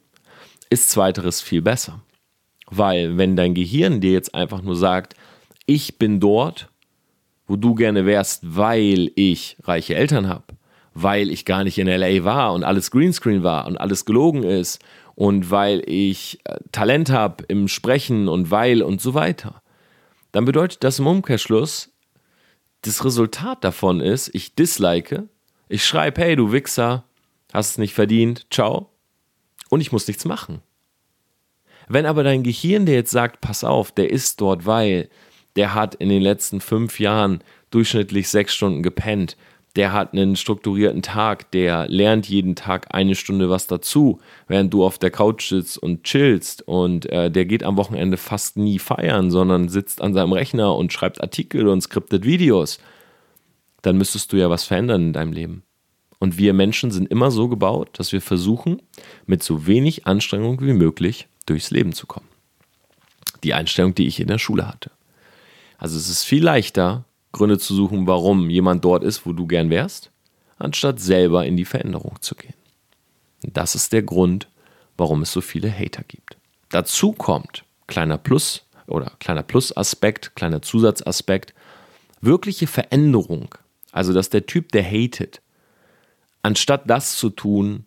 ist 0.70 0.89
zweiteres 0.89 1.41
viel 1.41 1.62
besser. 1.62 2.02
Weil 2.69 3.17
wenn 3.17 3.36
dein 3.36 3.53
Gehirn 3.53 4.01
dir 4.01 4.12
jetzt 4.12 4.36
einfach 4.36 4.62
nur 4.62 4.75
sagt, 4.75 5.15
ich 5.65 5.97
bin 5.97 6.19
dort, 6.19 6.69
wo 7.45 7.56
du 7.56 7.75
gerne 7.75 8.06
wärst, 8.06 8.58
weil 8.58 9.12
ich 9.15 9.58
reiche 9.63 9.95
Eltern 9.95 10.27
habe, 10.27 10.43
weil 10.93 11.30
ich 11.30 11.45
gar 11.45 11.63
nicht 11.63 11.77
in 11.77 11.88
LA 11.88 12.23
war 12.23 12.53
und 12.53 12.63
alles 12.63 12.91
Greenscreen 12.91 13.43
war 13.43 13.67
und 13.67 13.77
alles 13.77 14.06
gelogen 14.06 14.43
ist 14.43 14.80
und 15.15 15.49
weil 15.49 15.82
ich 15.86 16.39
äh, 16.43 16.58
Talent 16.71 17.10
habe 17.10 17.45
im 17.47 17.67
Sprechen 17.67 18.27
und 18.27 18.51
weil 18.51 18.84
und 18.84 19.01
so 19.01 19.13
weiter 19.13 19.62
dann 20.32 20.45
bedeutet 20.45 20.84
das 20.84 20.99
im 20.99 21.08
Umkehrschluss, 21.08 21.91
das 22.82 23.03
Resultat 23.03 23.63
davon 23.63 24.01
ist, 24.01 24.30
ich 24.34 24.53
dislike, 24.56 25.27
ich 25.67 25.84
schreibe, 25.86 26.21
hey 26.21 26.36
du 26.36 26.51
Wichser, 26.51 27.06
hast 27.51 27.71
es 27.71 27.77
nicht 27.77 27.93
verdient, 27.93 28.45
ciao, 28.51 28.91
und 29.69 29.82
ich 29.82 29.91
muss 29.91 30.08
nichts 30.08 30.25
machen. 30.25 30.62
Wenn 31.88 32.06
aber 32.06 32.23
dein 32.23 32.43
Gehirn 32.43 32.86
dir 32.86 32.95
jetzt 32.95 33.12
sagt, 33.12 33.41
pass 33.41 33.63
auf, 33.63 33.91
der 33.91 34.10
ist 34.12 34.41
dort, 34.41 34.65
weil 34.65 35.10
der 35.56 35.73
hat 35.73 35.95
in 35.95 36.10
den 36.10 36.21
letzten 36.21 36.62
fünf 36.62 37.00
Jahren 37.00 37.39
durchschnittlich 37.71 38.30
sechs 38.30 38.54
Stunden 38.54 38.84
gepennt, 38.84 39.38
der 39.76 39.93
hat 39.93 40.13
einen 40.13 40.36
strukturierten 40.36 41.04
Tag, 41.04 41.52
der 41.52 41.88
lernt 41.88 42.28
jeden 42.28 42.56
Tag 42.56 42.95
eine 42.95 43.13
Stunde 43.13 43.50
was 43.50 43.67
dazu, 43.67 44.19
während 44.47 44.73
du 44.73 44.84
auf 44.84 44.97
der 44.97 45.12
Couch 45.12 45.50
sitzt 45.50 45.78
und 45.78 46.04
chillst 46.04 46.67
und 46.67 47.06
äh, 47.08 47.30
der 47.30 47.45
geht 47.45 47.63
am 47.63 47.78
Wochenende 47.78 48.17
fast 48.17 48.58
nie 48.58 48.80
feiern, 48.80 49.30
sondern 49.30 49.69
sitzt 49.69 50.02
an 50.02 50.15
seinem 50.15 50.34
Rechner 50.34 50.76
und 50.76 50.93
schreibt 50.93 51.21
Artikel 51.21 51.67
und 51.67 51.82
skriptet 51.82 52.26
Videos, 52.26 52.80
dann 53.84 53.97
müsstest 53.97 54.34
du 54.34 54.38
ja 54.38 54.50
was 54.50 54.63
verändern 54.63 55.04
in 55.04 55.13
deinem 55.13 55.32
Leben. 55.32 55.63
Und 56.19 56.39
wir 56.39 56.54
Menschen 56.54 56.89
sind 56.89 57.12
immer 57.12 57.30
so 57.30 57.47
gebaut, 57.47 57.89
dass 57.93 58.12
wir 58.12 58.21
versuchen, 58.21 58.82
mit 59.28 59.43
so 59.43 59.67
wenig 59.67 60.08
Anstrengung 60.08 60.60
wie 60.62 60.73
möglich 60.73 61.28
durchs 61.47 61.71
Leben 61.71 61.93
zu 61.93 62.05
kommen. 62.05 62.27
Die 63.43 63.53
Einstellung, 63.53 63.95
die 63.95 64.07
ich 64.07 64.19
in 64.19 64.27
der 64.27 64.38
Schule 64.38 64.67
hatte. 64.67 64.91
Also 65.77 65.97
es 65.97 66.10
ist 66.10 66.23
viel 66.23 66.43
leichter, 66.43 67.05
Gründe 67.31 67.57
zu 67.60 67.75
suchen, 67.75 68.07
warum 68.07 68.49
jemand 68.49 68.83
dort 68.83 69.03
ist, 69.03 69.25
wo 69.25 69.33
du 69.33 69.47
gern 69.47 69.69
wärst, 69.69 70.12
anstatt 70.57 70.99
selber 70.99 71.45
in 71.45 71.57
die 71.57 71.65
Veränderung 71.65 72.21
zu 72.21 72.36
gehen. 72.36 72.53
Das 73.41 73.75
ist 73.75 73.93
der 73.93 74.01
Grund, 74.01 74.47
warum 74.97 75.21
es 75.21 75.31
so 75.31 75.41
viele 75.41 75.71
Hater 75.71 76.03
gibt. 76.03 76.38
Dazu 76.69 77.12
kommt, 77.12 77.63
kleiner 77.86 78.17
Plus 78.17 78.65
oder 78.88 79.12
kleiner 79.19 79.43
Plusaspekt, 79.43 80.36
kleiner 80.36 80.62
Zusatzaspekt, 80.62 81.53
wirkliche 82.21 82.67
Veränderung. 82.67 83.53
Also, 83.91 84.13
dass 84.13 84.29
der 84.29 84.47
Typ, 84.47 84.71
der 84.71 84.83
hatet, 84.83 85.41
anstatt 86.41 86.89
das 86.89 87.17
zu 87.17 87.29
tun, 87.29 87.86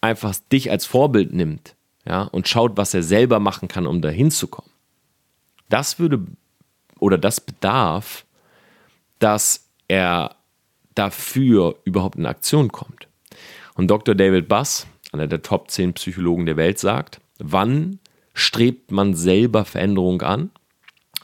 einfach 0.00 0.34
dich 0.52 0.70
als 0.70 0.84
Vorbild 0.84 1.32
nimmt 1.32 1.74
ja, 2.08 2.22
und 2.22 2.48
schaut, 2.48 2.76
was 2.76 2.94
er 2.94 3.02
selber 3.02 3.38
machen 3.38 3.68
kann, 3.68 3.86
um 3.86 4.00
dahin 4.00 4.30
zu 4.30 4.48
kommen. 4.48 4.70
Das 5.68 5.98
würde 5.98 6.26
oder 6.98 7.18
das 7.18 7.40
bedarf 7.40 8.24
dass 9.18 9.68
er 9.88 10.36
dafür 10.94 11.76
überhaupt 11.84 12.16
in 12.16 12.26
Aktion 12.26 12.70
kommt. 12.70 13.08
Und 13.74 13.88
Dr. 13.88 14.14
David 14.14 14.48
Buss, 14.48 14.86
einer 15.12 15.26
der 15.26 15.42
Top 15.42 15.70
10 15.70 15.94
Psychologen 15.94 16.46
der 16.46 16.56
Welt, 16.56 16.78
sagt, 16.78 17.20
wann 17.38 18.00
strebt 18.34 18.90
man 18.90 19.14
selber 19.14 19.64
Veränderung 19.64 20.22
an? 20.22 20.50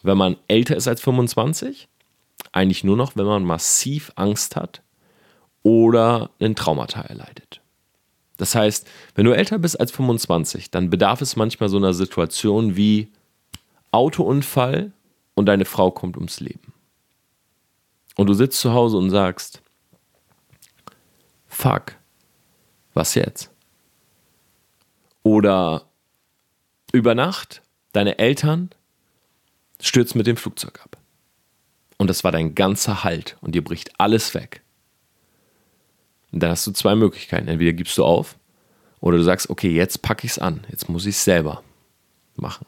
Wenn 0.03 0.19
man 0.19 0.37
älter 0.49 0.77
ist 0.77 0.89
als 0.89 1.01
25? 1.01 1.89
Eigentlich 2.53 2.85
nur 2.85 2.97
noch, 2.97 3.17
wenn 3.17 3.27
man 3.27 3.45
massiv 3.45 4.13
Angst 4.17 4.55
hat 4.55 4.83
oder 5.63 6.31
einen 6.39 6.55
Traumata 6.55 7.01
erleidet. 7.01 7.61
Das 8.37 8.55
heißt, 8.55 8.89
wenn 9.15 9.25
du 9.25 9.33
älter 9.33 9.59
bist 9.59 9.79
als 9.79 9.93
25, 9.93 10.71
dann 10.71 10.91
bedarf 10.91 11.21
es 11.21 11.37
manchmal 11.37 11.69
so 11.69 11.77
einer 11.77 11.95
Situation 11.95 12.77
wie 12.77 13.09
Autounfall 13.93 14.93
und 15.35 15.47
deine 15.47 15.65
Frau 15.65 15.91
kommt 15.91 16.17
ums 16.17 16.41
Leben. 16.41 16.73
Und 18.17 18.27
du 18.29 18.35
sitzt 18.35 18.61
zu 18.61 18.73
Hause 18.73 18.97
und 18.97 19.11
sagst, 19.11 19.63
fuck, 21.47 21.97
was 22.93 23.15
jetzt? 23.15 23.51
Oder 25.23 25.87
über 26.93 27.15
Nacht, 27.15 27.63
deine 27.93 28.19
Eltern 28.19 28.71
stürzen 29.81 30.19
mit 30.19 30.27
dem 30.27 30.37
Flugzeug 30.37 30.81
ab. 30.83 30.97
Und 31.99 32.09
das 32.09 32.25
war 32.25 32.33
dein 32.33 32.55
ganzer 32.55 33.05
Halt 33.05 33.37
und 33.41 33.55
dir 33.55 33.63
bricht 33.63 33.99
alles 33.99 34.35
weg. 34.35 34.64
Dann 36.41 36.51
hast 36.51 36.67
du 36.67 36.73
zwei 36.73 36.95
Möglichkeiten. 36.95 37.49
Entweder 37.49 37.73
gibst 37.73 37.97
du 37.99 38.05
auf 38.05 38.37
oder 39.01 39.19
du 39.19 39.23
sagst, 39.23 39.51
okay, 39.51 39.71
jetzt 39.71 40.03
packe 40.03 40.27
ich 40.27 40.33
es 40.33 40.39
an, 40.39 40.65
jetzt 40.71 40.89
muss 40.89 41.07
ich 41.07 41.15
es 41.15 41.25
selber 41.25 41.63
machen. 42.37 42.67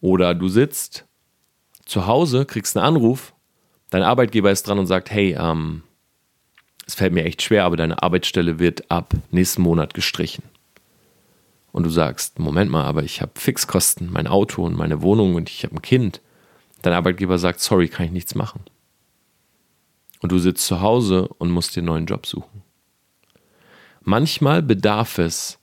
Oder 0.00 0.34
du 0.34 0.48
sitzt 0.48 1.04
zu 1.84 2.06
Hause, 2.06 2.44
kriegst 2.44 2.76
einen 2.76 2.86
Anruf 2.86 3.32
dein 3.92 4.02
Arbeitgeber 4.02 4.50
ist 4.50 4.66
dran 4.66 4.78
und 4.78 4.86
sagt, 4.86 5.10
hey, 5.10 5.36
ähm, 5.38 5.82
es 6.86 6.94
fällt 6.94 7.12
mir 7.12 7.24
echt 7.24 7.42
schwer, 7.42 7.64
aber 7.64 7.76
deine 7.76 8.02
Arbeitsstelle 8.02 8.58
wird 8.58 8.90
ab 8.90 9.14
nächsten 9.30 9.62
Monat 9.62 9.94
gestrichen. 9.94 10.42
Und 11.72 11.84
du 11.84 11.90
sagst, 11.90 12.38
Moment 12.38 12.70
mal, 12.70 12.84
aber 12.84 13.02
ich 13.02 13.22
habe 13.22 13.32
Fixkosten, 13.38 14.10
mein 14.10 14.26
Auto 14.26 14.64
und 14.64 14.76
meine 14.76 15.02
Wohnung 15.02 15.36
und 15.36 15.48
ich 15.48 15.62
habe 15.62 15.76
ein 15.76 15.82
Kind. 15.82 16.20
Dein 16.80 16.94
Arbeitgeber 16.94 17.38
sagt, 17.38 17.60
sorry, 17.60 17.88
kann 17.88 18.06
ich 18.06 18.12
nichts 18.12 18.34
machen. 18.34 18.60
Und 20.22 20.32
du 20.32 20.38
sitzt 20.38 20.64
zu 20.64 20.80
Hause 20.80 21.28
und 21.38 21.50
musst 21.50 21.76
dir 21.76 21.80
einen 21.80 21.88
neuen 21.88 22.06
Job 22.06 22.26
suchen. 22.26 22.62
Manchmal 24.00 24.62
bedarf 24.62 25.18
es, 25.18 25.58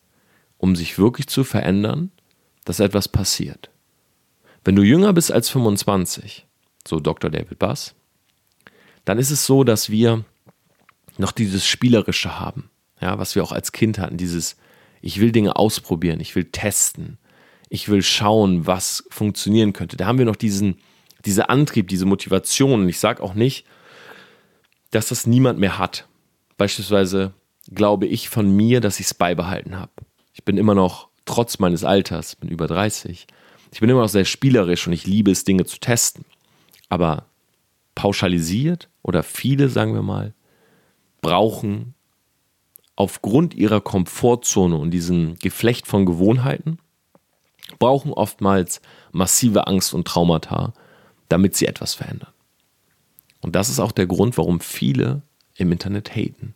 um 0.58 0.76
sich 0.76 0.98
wirklich 0.98 1.28
zu 1.28 1.44
verändern, 1.44 2.12
dass 2.66 2.80
etwas 2.80 3.08
passiert. 3.08 3.70
Wenn 4.64 4.76
du 4.76 4.84
jünger 4.84 5.14
bist 5.14 5.32
als 5.32 5.50
25, 5.50 6.46
so 6.88 7.00
Dr. 7.00 7.30
David 7.30 7.58
Bass, 7.58 7.96
dann 9.06 9.18
ist 9.18 9.32
es 9.32 9.46
so, 9.46 9.64
dass 9.64 9.90
wir 9.90 10.26
noch 11.18 11.32
dieses 11.32 11.66
Spielerische 11.66 12.40
haben, 12.40 12.70
ja, 13.02 13.18
was 13.18 13.36
wir 13.36 13.44
auch 13.44 13.52
als 13.52 13.72
Kind 13.72 13.98
hatten, 13.98 14.18
dieses, 14.18 14.58
ich 15.02 15.20
will 15.20 15.32
Dinge 15.32 15.56
ausprobieren, 15.56 16.20
ich 16.20 16.36
will 16.36 16.46
testen, 16.46 17.18
ich 17.70 17.88
will 17.88 18.02
schauen, 18.02 18.68
was 18.68 19.06
funktionieren 19.10 19.74
könnte. 19.74 19.96
Da 19.96 20.06
haben 20.06 20.18
wir 20.18 20.26
noch 20.26 20.36
diesen, 20.36 20.80
diesen 21.26 21.44
Antrieb, 21.44 21.88
diese 21.88 22.06
Motivation. 22.06 22.82
Und 22.82 22.90
ich 22.90 23.00
sage 23.00 23.22
auch 23.24 23.36
nicht, 23.36 23.66
dass 24.92 25.10
das 25.10 25.28
niemand 25.28 25.60
mehr 25.60 25.78
hat. 25.78 26.08
Beispielsweise 26.58 27.34
glaube 27.72 28.08
ich 28.08 28.30
von 28.30 28.50
mir, 28.50 28.82
dass 28.82 29.00
ich 29.00 29.08
es 29.08 29.14
beibehalten 29.14 29.78
habe. 29.78 29.92
Ich 30.34 30.44
bin 30.44 30.58
immer 30.58 30.76
noch, 30.76 31.10
trotz 31.26 31.60
meines 31.60 31.84
Alters, 31.84 32.36
bin 32.36 32.50
über 32.50 32.68
30, 32.68 33.28
ich 33.72 33.80
bin 33.80 33.90
immer 33.90 34.02
noch 34.02 34.10
sehr 34.10 34.26
spielerisch 34.26 34.88
und 34.88 34.94
ich 34.94 35.06
liebe 35.06 35.32
es, 35.32 35.44
Dinge 35.44 35.66
zu 35.66 35.80
testen. 35.80 36.26
Aber 36.90 37.26
pauschalisiert 37.94 38.90
oder 39.04 39.24
viele, 39.24 39.70
sagen 39.70 39.94
wir 39.94 40.02
mal, 40.02 40.34
brauchen 41.22 41.94
aufgrund 42.96 43.54
ihrer 43.54 43.82
Komfortzone 43.82 44.76
und 44.76 44.92
diesem 44.92 45.38
Geflecht 45.40 45.88
von 45.88 46.06
Gewohnheiten, 46.06 46.80
brauchen 47.78 48.12
oftmals 48.12 48.82
massive 49.12 49.68
Angst 49.68 49.94
und 49.94 50.08
Traumata, 50.08 50.74
damit 51.30 51.56
sie 51.56 51.68
etwas 51.68 51.94
verändern. 51.94 52.32
Und 53.42 53.56
das 53.56 53.70
ist 53.70 53.80
auch 53.80 53.92
der 53.92 54.08
Grund, 54.08 54.38
warum 54.38 54.60
viele 54.60 55.22
im 55.56 55.72
Internet 55.72 56.16
haten. 56.16 56.56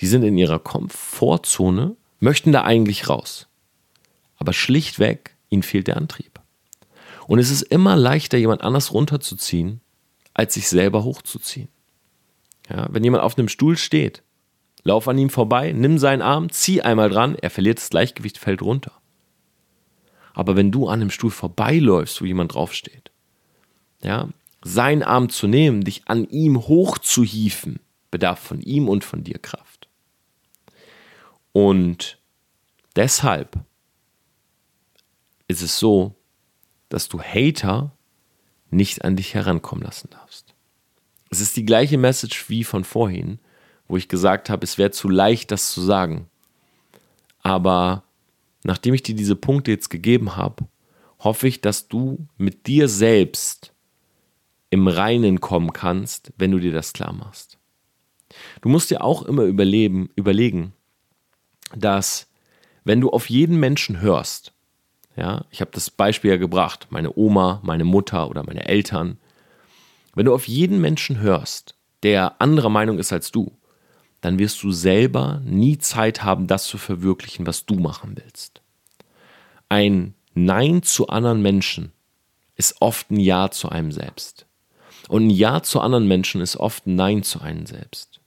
Die 0.00 0.06
sind 0.06 0.22
in 0.22 0.36
ihrer 0.36 0.58
Komfortzone, 0.58 1.96
möchten 2.20 2.52
da 2.52 2.64
eigentlich 2.64 3.08
raus. 3.08 3.48
Aber 4.36 4.52
schlichtweg, 4.52 5.36
ihnen 5.48 5.62
fehlt 5.62 5.86
der 5.86 5.96
Antrieb. 5.96 6.40
Und 7.26 7.38
es 7.38 7.50
ist 7.50 7.62
immer 7.62 7.96
leichter, 7.96 8.38
jemand 8.38 8.62
anders 8.62 8.92
runterzuziehen, 8.92 9.80
als 10.34 10.54
sich 10.54 10.68
selber 10.68 11.02
hochzuziehen. 11.02 11.68
Ja, 12.68 12.88
wenn 12.90 13.04
jemand 13.04 13.22
auf 13.22 13.38
einem 13.38 13.48
Stuhl 13.48 13.76
steht, 13.76 14.22
lauf 14.82 15.08
an 15.08 15.18
ihm 15.18 15.30
vorbei, 15.30 15.72
nimm 15.72 15.98
seinen 15.98 16.22
Arm, 16.22 16.50
zieh 16.50 16.82
einmal 16.82 17.10
dran, 17.10 17.36
er 17.36 17.50
verliert 17.50 17.78
das 17.78 17.90
Gleichgewicht, 17.90 18.38
fällt 18.38 18.62
runter. 18.62 18.92
Aber 20.34 20.56
wenn 20.56 20.70
du 20.70 20.88
an 20.88 21.00
einem 21.00 21.10
Stuhl 21.10 21.30
vorbeiläufst, 21.30 22.20
wo 22.20 22.26
jemand 22.26 22.54
draufsteht, 22.54 23.10
ja, 24.02 24.28
seinen 24.62 25.02
Arm 25.02 25.28
zu 25.28 25.46
nehmen, 25.46 25.82
dich 25.82 26.02
an 26.06 26.28
ihm 26.28 26.58
hochzuhieven, 26.58 27.80
bedarf 28.10 28.38
von 28.38 28.60
ihm 28.60 28.88
und 28.88 29.04
von 29.04 29.22
dir 29.22 29.38
Kraft. 29.38 29.88
Und 31.52 32.18
deshalb 32.96 33.58
ist 35.48 35.62
es 35.62 35.78
so, 35.78 36.14
dass 36.88 37.08
du 37.08 37.20
Hater 37.20 37.96
nicht 38.70 39.04
an 39.04 39.16
dich 39.16 39.34
herankommen 39.34 39.84
lassen 39.84 40.10
darfst. 40.10 40.54
Es 41.30 41.40
ist 41.40 41.56
die 41.56 41.64
gleiche 41.64 41.98
Message 41.98 42.48
wie 42.48 42.64
von 42.64 42.84
vorhin, 42.84 43.38
wo 43.88 43.96
ich 43.96 44.08
gesagt 44.08 44.50
habe, 44.50 44.64
es 44.64 44.78
wäre 44.78 44.90
zu 44.90 45.08
leicht, 45.08 45.50
das 45.50 45.72
zu 45.72 45.80
sagen. 45.80 46.28
Aber 47.42 48.04
nachdem 48.64 48.94
ich 48.94 49.02
dir 49.02 49.14
diese 49.14 49.36
Punkte 49.36 49.70
jetzt 49.70 49.90
gegeben 49.90 50.36
habe, 50.36 50.66
hoffe 51.20 51.48
ich, 51.48 51.60
dass 51.60 51.88
du 51.88 52.26
mit 52.36 52.66
dir 52.66 52.88
selbst 52.88 53.72
im 54.76 54.88
Reinen 54.88 55.40
kommen 55.40 55.72
kannst, 55.72 56.32
wenn 56.36 56.50
du 56.50 56.58
dir 56.58 56.70
das 56.70 56.92
klar 56.92 57.14
machst. 57.14 57.56
Du 58.60 58.68
musst 58.68 58.90
dir 58.90 59.02
auch 59.02 59.22
immer 59.22 59.44
überleben, 59.44 60.10
überlegen, 60.16 60.74
dass 61.74 62.28
wenn 62.84 63.00
du 63.00 63.08
auf 63.08 63.30
jeden 63.30 63.58
Menschen 63.58 64.00
hörst, 64.02 64.52
ja, 65.16 65.46
ich 65.50 65.62
habe 65.62 65.70
das 65.72 65.88
Beispiel 65.88 66.30
ja 66.30 66.36
gebracht, 66.36 66.88
meine 66.90 67.16
Oma, 67.16 67.60
meine 67.64 67.84
Mutter 67.84 68.28
oder 68.28 68.44
meine 68.44 68.68
Eltern, 68.68 69.16
wenn 70.14 70.26
du 70.26 70.34
auf 70.34 70.46
jeden 70.46 70.78
Menschen 70.78 71.20
hörst, 71.20 71.74
der 72.02 72.38
anderer 72.42 72.68
Meinung 72.68 72.98
ist 72.98 73.14
als 73.14 73.32
du, 73.32 73.56
dann 74.20 74.38
wirst 74.38 74.62
du 74.62 74.72
selber 74.72 75.40
nie 75.42 75.78
Zeit 75.78 76.22
haben, 76.22 76.46
das 76.46 76.66
zu 76.66 76.76
verwirklichen, 76.76 77.46
was 77.46 77.64
du 77.64 77.76
machen 77.76 78.14
willst. 78.22 78.60
Ein 79.70 80.14
Nein 80.34 80.82
zu 80.82 81.08
anderen 81.08 81.40
Menschen 81.40 81.92
ist 82.56 82.76
oft 82.80 83.10
ein 83.10 83.20
Ja 83.20 83.50
zu 83.50 83.68
einem 83.68 83.92
selbst. 83.92 84.45
Und 85.08 85.26
ein 85.26 85.30
Ja 85.30 85.62
zu 85.62 85.80
anderen 85.80 86.08
Menschen 86.08 86.40
ist 86.40 86.56
oft 86.56 86.86
ein 86.86 86.96
Nein 86.96 87.22
zu 87.22 87.40
einem 87.40 87.66
selbst. 87.66 88.20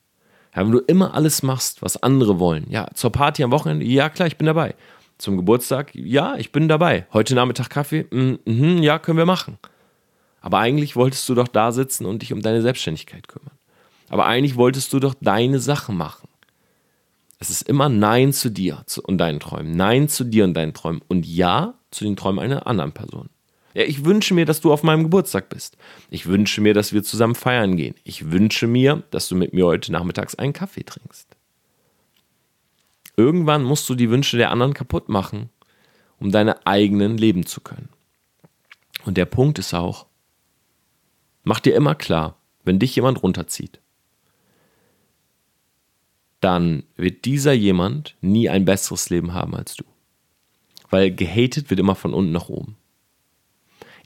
Ja, 0.55 0.63
wenn 0.63 0.71
du 0.71 0.79
immer 0.79 1.13
alles 1.13 1.43
machst, 1.43 1.81
was 1.81 2.01
andere 2.01 2.39
wollen, 2.39 2.65
ja, 2.69 2.87
zur 2.93 3.11
Party 3.11 3.43
am 3.43 3.51
Wochenende, 3.51 3.85
ja 3.85 4.09
klar, 4.09 4.27
ich 4.27 4.37
bin 4.37 4.47
dabei. 4.47 4.75
Zum 5.17 5.37
Geburtstag, 5.37 5.93
ja, 5.93 6.35
ich 6.37 6.51
bin 6.51 6.67
dabei. 6.67 7.05
Heute 7.11 7.35
Nachmittag 7.35 7.69
Kaffee, 7.69 8.05
mm, 8.09 8.39
mm, 8.45 8.77
ja, 8.81 8.99
können 8.99 9.17
wir 9.17 9.25
machen. 9.25 9.57
Aber 10.41 10.59
eigentlich 10.59 10.95
wolltest 10.95 11.27
du 11.27 11.35
doch 11.35 11.49
da 11.49 11.71
sitzen 11.71 12.05
und 12.05 12.21
dich 12.21 12.31
um 12.31 12.41
deine 12.41 12.61
Selbstständigkeit 12.61 13.27
kümmern. 13.27 13.51
Aber 14.09 14.25
eigentlich 14.25 14.55
wolltest 14.55 14.91
du 14.93 14.99
doch 14.99 15.13
deine 15.19 15.59
Sachen 15.59 15.97
machen. 15.97 16.29
Es 17.39 17.49
ist 17.49 17.61
immer 17.69 17.89
Nein 17.89 18.33
zu 18.33 18.49
dir 18.49 18.83
und 19.03 19.17
deinen 19.17 19.39
Träumen. 19.39 19.75
Nein 19.75 20.09
zu 20.09 20.23
dir 20.23 20.43
und 20.43 20.53
deinen 20.53 20.73
Träumen. 20.73 21.01
Und 21.07 21.25
Ja 21.25 21.75
zu 21.91 22.03
den 22.03 22.15
Träumen 22.15 22.39
einer 22.39 22.67
anderen 22.67 22.91
Person. 22.91 23.29
Ja, 23.73 23.83
ich 23.83 24.03
wünsche 24.03 24.33
mir, 24.33 24.45
dass 24.45 24.61
du 24.61 24.73
auf 24.73 24.83
meinem 24.83 25.03
Geburtstag 25.03 25.49
bist. 25.49 25.77
Ich 26.09 26.25
wünsche 26.25 26.61
mir, 26.61 26.73
dass 26.73 26.93
wir 26.93 27.03
zusammen 27.03 27.35
feiern 27.35 27.77
gehen. 27.77 27.95
Ich 28.03 28.31
wünsche 28.31 28.67
mir, 28.67 29.03
dass 29.11 29.27
du 29.27 29.35
mit 29.35 29.53
mir 29.53 29.65
heute 29.65 29.91
nachmittags 29.91 30.35
einen 30.35 30.53
Kaffee 30.53 30.83
trinkst. 30.83 31.27
Irgendwann 33.15 33.63
musst 33.63 33.87
du 33.89 33.95
die 33.95 34.09
Wünsche 34.09 34.37
der 34.37 34.49
anderen 34.49 34.73
kaputt 34.73 35.09
machen, 35.09 35.49
um 36.19 36.31
deine 36.31 36.65
eigenen 36.65 37.17
leben 37.17 37.45
zu 37.45 37.61
können. 37.61 37.89
Und 39.05 39.17
der 39.17 39.25
Punkt 39.25 39.59
ist 39.59 39.73
auch, 39.73 40.07
mach 41.43 41.59
dir 41.59 41.75
immer 41.75 41.95
klar, 41.95 42.37
wenn 42.63 42.79
dich 42.79 42.95
jemand 42.95 43.21
runterzieht, 43.21 43.79
dann 46.39 46.83
wird 46.95 47.25
dieser 47.25 47.53
jemand 47.53 48.15
nie 48.21 48.49
ein 48.49 48.65
besseres 48.65 49.09
Leben 49.09 49.33
haben 49.33 49.55
als 49.55 49.75
du. 49.75 49.83
Weil 50.89 51.11
gehatet 51.11 51.69
wird 51.69 51.79
immer 51.79 51.95
von 51.95 52.13
unten 52.13 52.31
nach 52.31 52.49
oben. 52.49 52.77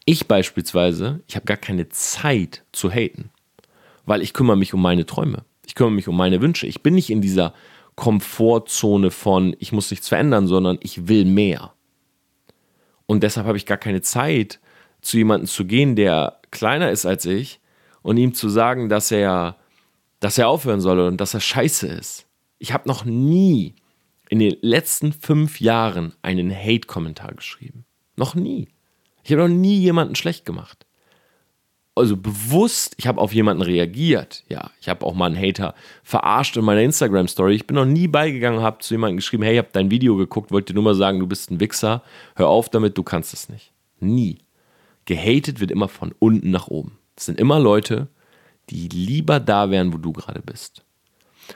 Ich 0.06 0.28
beispielsweise, 0.28 1.22
ich 1.28 1.36
habe 1.36 1.46
gar 1.46 1.58
keine 1.58 1.90
Zeit 1.90 2.64
zu 2.72 2.92
haten, 2.92 3.30
weil 4.06 4.22
ich 4.22 4.34
kümmere 4.34 4.58
mich 4.58 4.74
um 4.74 4.82
meine 4.82 5.06
Träume. 5.06 5.46
Ich 5.66 5.76
kümmere 5.76 5.94
mich 5.94 6.08
um 6.08 6.18
meine 6.18 6.42
Wünsche. 6.42 6.68
Ich 6.68 6.84
bin 6.84 6.96
nicht 6.96 7.10
in 7.10 7.22
dieser 7.22 7.54
Komfortzone 7.96 9.12
von, 9.12 9.56
ich 9.60 9.72
muss 9.72 9.92
nichts 9.92 10.10
verändern, 10.10 10.48
sondern 10.48 10.78
ich 10.82 11.08
will 11.08 11.26
mehr. 11.26 11.74
Und 13.06 13.24
deshalb 13.24 13.48
habe 13.48 13.58
ich 13.58 13.66
gar 13.66 13.78
keine 13.78 14.02
Zeit, 14.02 14.60
zu 15.02 15.18
jemandem 15.18 15.48
zu 15.48 15.66
gehen, 15.66 15.96
der 15.96 16.40
kleiner 16.52 16.92
ist 16.92 17.06
als 17.06 17.26
ich 17.26 17.60
und 18.02 18.18
ihm 18.18 18.34
zu 18.34 18.50
sagen, 18.50 18.90
dass 18.90 19.12
er 19.12 19.58
dass 20.24 20.38
er 20.38 20.48
aufhören 20.48 20.80
soll 20.80 21.02
und 21.02 21.20
dass 21.20 21.34
er 21.34 21.42
scheiße 21.42 21.86
ist. 21.88 22.26
Ich 22.58 22.72
habe 22.72 22.88
noch 22.88 23.04
nie 23.04 23.76
in 24.30 24.40
den 24.40 24.56
letzten 24.62 25.12
fünf 25.12 25.60
Jahren 25.60 26.14
einen 26.22 26.50
Hate-Kommentar 26.50 27.34
geschrieben. 27.34 27.84
Noch 28.16 28.34
nie. 28.34 28.70
Ich 29.24 29.32
habe 29.32 29.44
noch 29.44 29.56
nie 29.56 29.78
jemanden 29.80 30.16
schlecht 30.16 30.46
gemacht. 30.46 30.86
Also 31.96 32.18
bewusst, 32.18 32.96
ich 32.98 33.06
habe 33.06 33.22
auf 33.22 33.34
jemanden 33.34 33.62
reagiert. 33.62 34.44
Ja, 34.50 34.72
ich 34.82 34.90
habe 34.90 35.06
auch 35.06 35.14
mal 35.14 35.28
einen 35.28 35.38
Hater 35.38 35.76
verarscht 36.04 36.58
in 36.58 36.66
meiner 36.66 36.82
Instagram-Story. 36.82 37.54
Ich 37.54 37.68
bin 37.68 37.76
noch 37.76 37.86
nie 37.86 38.08
beigegangen, 38.08 38.62
habe 38.62 38.80
zu 38.80 38.96
jemandem 38.96 39.18
geschrieben, 39.18 39.44
hey, 39.44 39.54
ich 39.54 39.60
habe 39.60 39.70
dein 39.72 39.92
Video 39.92 40.16
geguckt, 40.16 40.52
wollte 40.52 40.74
dir 40.74 40.76
nur 40.76 40.84
mal 40.84 40.96
sagen, 40.96 41.20
du 41.20 41.28
bist 41.28 41.52
ein 41.52 41.60
Wichser. 41.60 42.02
Hör 42.36 42.48
auf 42.48 42.70
damit, 42.70 42.98
du 42.98 43.04
kannst 43.04 43.34
es 43.34 43.48
nicht. 43.48 43.72
Nie. 44.00 44.40
Gehatet 45.06 45.60
wird 45.60 45.70
immer 45.70 45.88
von 45.88 46.16
unten 46.18 46.50
nach 46.50 46.68
oben. 46.68 46.98
Es 47.16 47.26
sind 47.26 47.40
immer 47.40 47.60
Leute, 47.60 48.08
die 48.70 48.88
lieber 48.88 49.40
da 49.40 49.70
wären, 49.70 49.94
wo 49.94 49.98
du 49.98 50.14
gerade 50.14 50.42
bist. 50.42 50.84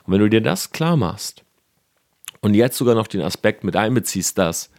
Und 0.03 0.13
wenn 0.13 0.19
du 0.19 0.30
dir 0.30 0.41
das 0.41 0.71
klar 0.71 0.97
machst 0.97 1.43
und 2.41 2.53
jetzt 2.53 2.77
sogar 2.77 2.93
noch 2.93 3.08
den 3.08 3.21
Aspekt 3.21 3.63
mit 3.63 3.75
einbeziehst, 3.75 4.38
dass, 4.38 4.69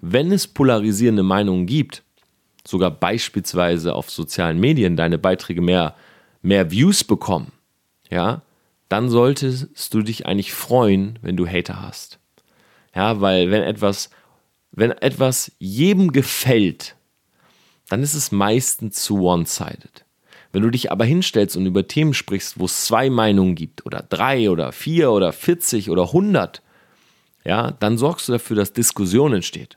wenn 0.00 0.32
es 0.32 0.48
polarisierende 0.48 1.22
Meinungen 1.22 1.66
gibt, 1.66 2.02
sogar 2.66 2.90
beispielsweise 2.90 3.94
auf 3.94 4.10
sozialen 4.10 4.58
Medien 4.58 4.96
deine 4.96 5.18
Beiträge 5.18 5.60
mehr, 5.60 5.94
mehr 6.42 6.70
Views 6.70 7.04
bekommen, 7.04 7.52
ja, 8.10 8.42
dann 8.88 9.08
solltest 9.08 9.92
du 9.92 10.02
dich 10.02 10.26
eigentlich 10.26 10.52
freuen, 10.52 11.18
wenn 11.22 11.36
du 11.36 11.46
Hater 11.46 11.82
hast. 11.82 12.18
Ja, 12.94 13.20
weil 13.20 13.50
wenn 13.50 13.62
etwas, 13.62 14.10
wenn 14.72 14.92
etwas 14.92 15.52
jedem 15.58 16.12
gefällt, 16.12 16.94
dann 17.88 18.02
ist 18.02 18.14
es 18.14 18.32
meistens 18.32 19.02
zu 19.02 19.20
one-sided. 19.20 20.04
Wenn 20.52 20.62
du 20.62 20.70
dich 20.70 20.92
aber 20.92 21.04
hinstellst 21.04 21.56
und 21.56 21.66
über 21.66 21.88
Themen 21.88 22.14
sprichst, 22.14 22.60
wo 22.60 22.66
es 22.66 22.84
zwei 22.84 23.10
Meinungen 23.10 23.56
gibt 23.56 23.84
oder 23.84 24.04
drei 24.08 24.50
oder 24.50 24.70
vier 24.70 25.10
oder 25.10 25.32
40 25.32 25.90
oder 25.90 26.04
100, 26.04 26.62
ja, 27.44 27.72
dann 27.72 27.98
sorgst 27.98 28.28
du 28.28 28.32
dafür, 28.32 28.56
dass 28.56 28.72
Diskussion 28.72 29.34
entsteht. 29.34 29.76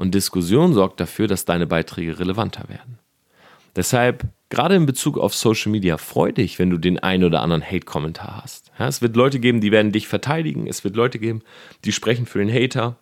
Und 0.00 0.14
Diskussion 0.14 0.72
sorgt 0.72 0.98
dafür, 0.98 1.28
dass 1.28 1.44
deine 1.44 1.66
Beiträge 1.66 2.18
relevanter 2.18 2.70
werden. 2.70 2.98
Deshalb, 3.76 4.24
gerade 4.48 4.74
in 4.74 4.86
Bezug 4.86 5.18
auf 5.18 5.34
Social 5.34 5.70
Media, 5.70 5.98
freu 5.98 6.32
dich, 6.32 6.58
wenn 6.58 6.70
du 6.70 6.78
den 6.78 6.98
einen 7.00 7.24
oder 7.24 7.42
anderen 7.42 7.62
Hate-Kommentar 7.62 8.40
hast. 8.42 8.72
Ja, 8.78 8.88
es 8.88 9.02
wird 9.02 9.14
Leute 9.14 9.40
geben, 9.40 9.60
die 9.60 9.72
werden 9.72 9.92
dich 9.92 10.08
verteidigen. 10.08 10.66
Es 10.66 10.84
wird 10.84 10.96
Leute 10.96 11.18
geben, 11.18 11.42
die 11.84 11.92
sprechen 11.92 12.24
für 12.24 12.38
den 12.38 12.50
Hater 12.50 12.96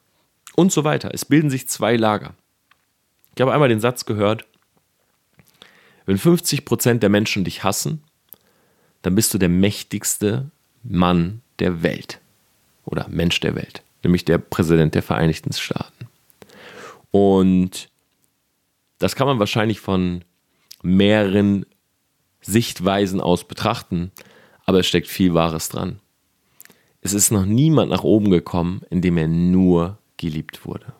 und 0.56 0.72
so 0.72 0.82
weiter. 0.82 1.10
Es 1.14 1.24
bilden 1.24 1.50
sich 1.50 1.68
zwei 1.68 1.94
Lager. 1.94 2.34
Ich 3.36 3.42
habe 3.42 3.52
einmal 3.52 3.68
den 3.68 3.80
Satz 3.80 4.04
gehört, 4.04 4.44
wenn 6.04 6.18
50% 6.18 6.98
der 6.98 7.10
Menschen 7.10 7.44
dich 7.44 7.62
hassen, 7.62 8.02
dann 9.02 9.14
bist 9.14 9.32
du 9.32 9.38
der 9.38 9.48
mächtigste 9.48 10.50
Mann 10.82 11.42
der 11.60 11.84
Welt 11.84 12.20
oder 12.84 13.06
Mensch 13.08 13.38
der 13.38 13.54
Welt, 13.54 13.84
nämlich 14.02 14.24
der 14.24 14.38
Präsident 14.38 14.96
der 14.96 15.04
Vereinigten 15.04 15.52
Staaten. 15.52 15.97
Und 17.10 17.88
das 18.98 19.16
kann 19.16 19.26
man 19.26 19.38
wahrscheinlich 19.38 19.80
von 19.80 20.24
mehreren 20.82 21.66
Sichtweisen 22.40 23.20
aus 23.20 23.46
betrachten, 23.46 24.12
aber 24.64 24.80
es 24.80 24.86
steckt 24.86 25.08
viel 25.08 25.34
Wahres 25.34 25.68
dran. 25.68 26.00
Es 27.00 27.12
ist 27.12 27.30
noch 27.30 27.44
niemand 27.44 27.90
nach 27.90 28.04
oben 28.04 28.30
gekommen, 28.30 28.82
indem 28.90 29.16
er 29.16 29.28
nur 29.28 29.98
geliebt 30.16 30.66
wurde. 30.66 30.92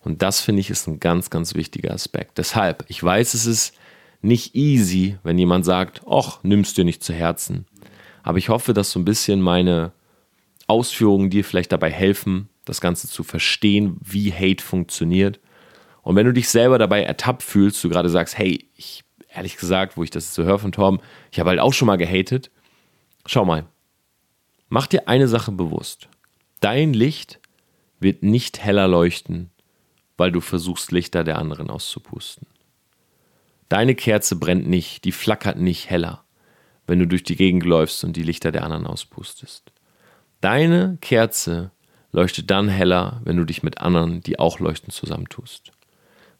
Und 0.00 0.22
das 0.22 0.40
finde 0.40 0.60
ich 0.60 0.70
ist 0.70 0.86
ein 0.86 1.00
ganz, 1.00 1.30
ganz 1.30 1.54
wichtiger 1.54 1.92
Aspekt. 1.92 2.38
Deshalb, 2.38 2.84
ich 2.88 3.02
weiß, 3.02 3.34
es 3.34 3.46
ist 3.46 3.74
nicht 4.20 4.54
easy, 4.54 5.18
wenn 5.22 5.38
jemand 5.38 5.64
sagt, 5.64 6.02
ach, 6.08 6.40
nimmst 6.42 6.76
dir 6.76 6.84
nicht 6.84 7.02
zu 7.02 7.12
Herzen. 7.12 7.66
Aber 8.22 8.38
ich 8.38 8.48
hoffe, 8.48 8.72
dass 8.74 8.90
so 8.90 8.98
ein 8.98 9.04
bisschen 9.04 9.40
meine 9.40 9.92
Ausführungen 10.66 11.30
dir 11.30 11.44
vielleicht 11.44 11.72
dabei 11.72 11.90
helfen, 11.90 12.48
das 12.64 12.80
Ganze 12.80 13.08
zu 13.08 13.22
verstehen, 13.22 13.96
wie 14.00 14.32
Hate 14.32 14.62
funktioniert. 14.62 15.40
Und 16.02 16.16
wenn 16.16 16.26
du 16.26 16.32
dich 16.32 16.48
selber 16.48 16.78
dabei 16.78 17.02
ertappt 17.02 17.42
fühlst, 17.42 17.82
du 17.82 17.88
gerade 17.88 18.08
sagst, 18.08 18.38
hey, 18.38 18.68
ich, 18.76 19.04
ehrlich 19.28 19.56
gesagt, 19.56 19.96
wo 19.96 20.02
ich 20.02 20.10
das 20.10 20.34
so 20.34 20.44
höre 20.44 20.58
von 20.58 20.72
Torben, 20.72 21.00
ich 21.30 21.40
habe 21.40 21.50
halt 21.50 21.60
auch 21.60 21.72
schon 21.72 21.86
mal 21.86 21.96
gehatet. 21.96 22.50
Schau 23.26 23.44
mal. 23.44 23.66
Mach 24.68 24.86
dir 24.86 25.08
eine 25.08 25.28
Sache 25.28 25.52
bewusst. 25.52 26.08
Dein 26.60 26.92
Licht 26.94 27.40
wird 28.00 28.22
nicht 28.22 28.58
heller 28.58 28.88
leuchten, 28.88 29.50
weil 30.16 30.32
du 30.32 30.40
versuchst, 30.40 30.92
Lichter 30.92 31.24
der 31.24 31.38
anderen 31.38 31.70
auszupusten. 31.70 32.46
Deine 33.68 33.94
Kerze 33.94 34.36
brennt 34.36 34.68
nicht, 34.68 35.04
die 35.04 35.12
flackert 35.12 35.58
nicht 35.58 35.90
heller, 35.90 36.24
wenn 36.86 36.98
du 36.98 37.06
durch 37.06 37.22
die 37.22 37.36
Gegend 37.36 37.64
läufst 37.64 38.04
und 38.04 38.16
die 38.16 38.22
Lichter 38.22 38.52
der 38.52 38.64
anderen 38.64 38.86
auspustest. 38.86 39.72
Deine 40.40 40.98
Kerze 41.00 41.70
leuchtet 42.14 42.48
dann 42.48 42.68
heller, 42.68 43.20
wenn 43.24 43.36
du 43.36 43.44
dich 43.44 43.64
mit 43.64 43.78
anderen, 43.78 44.20
die 44.22 44.38
auch 44.38 44.60
leuchten, 44.60 44.90
zusammentust. 44.90 45.72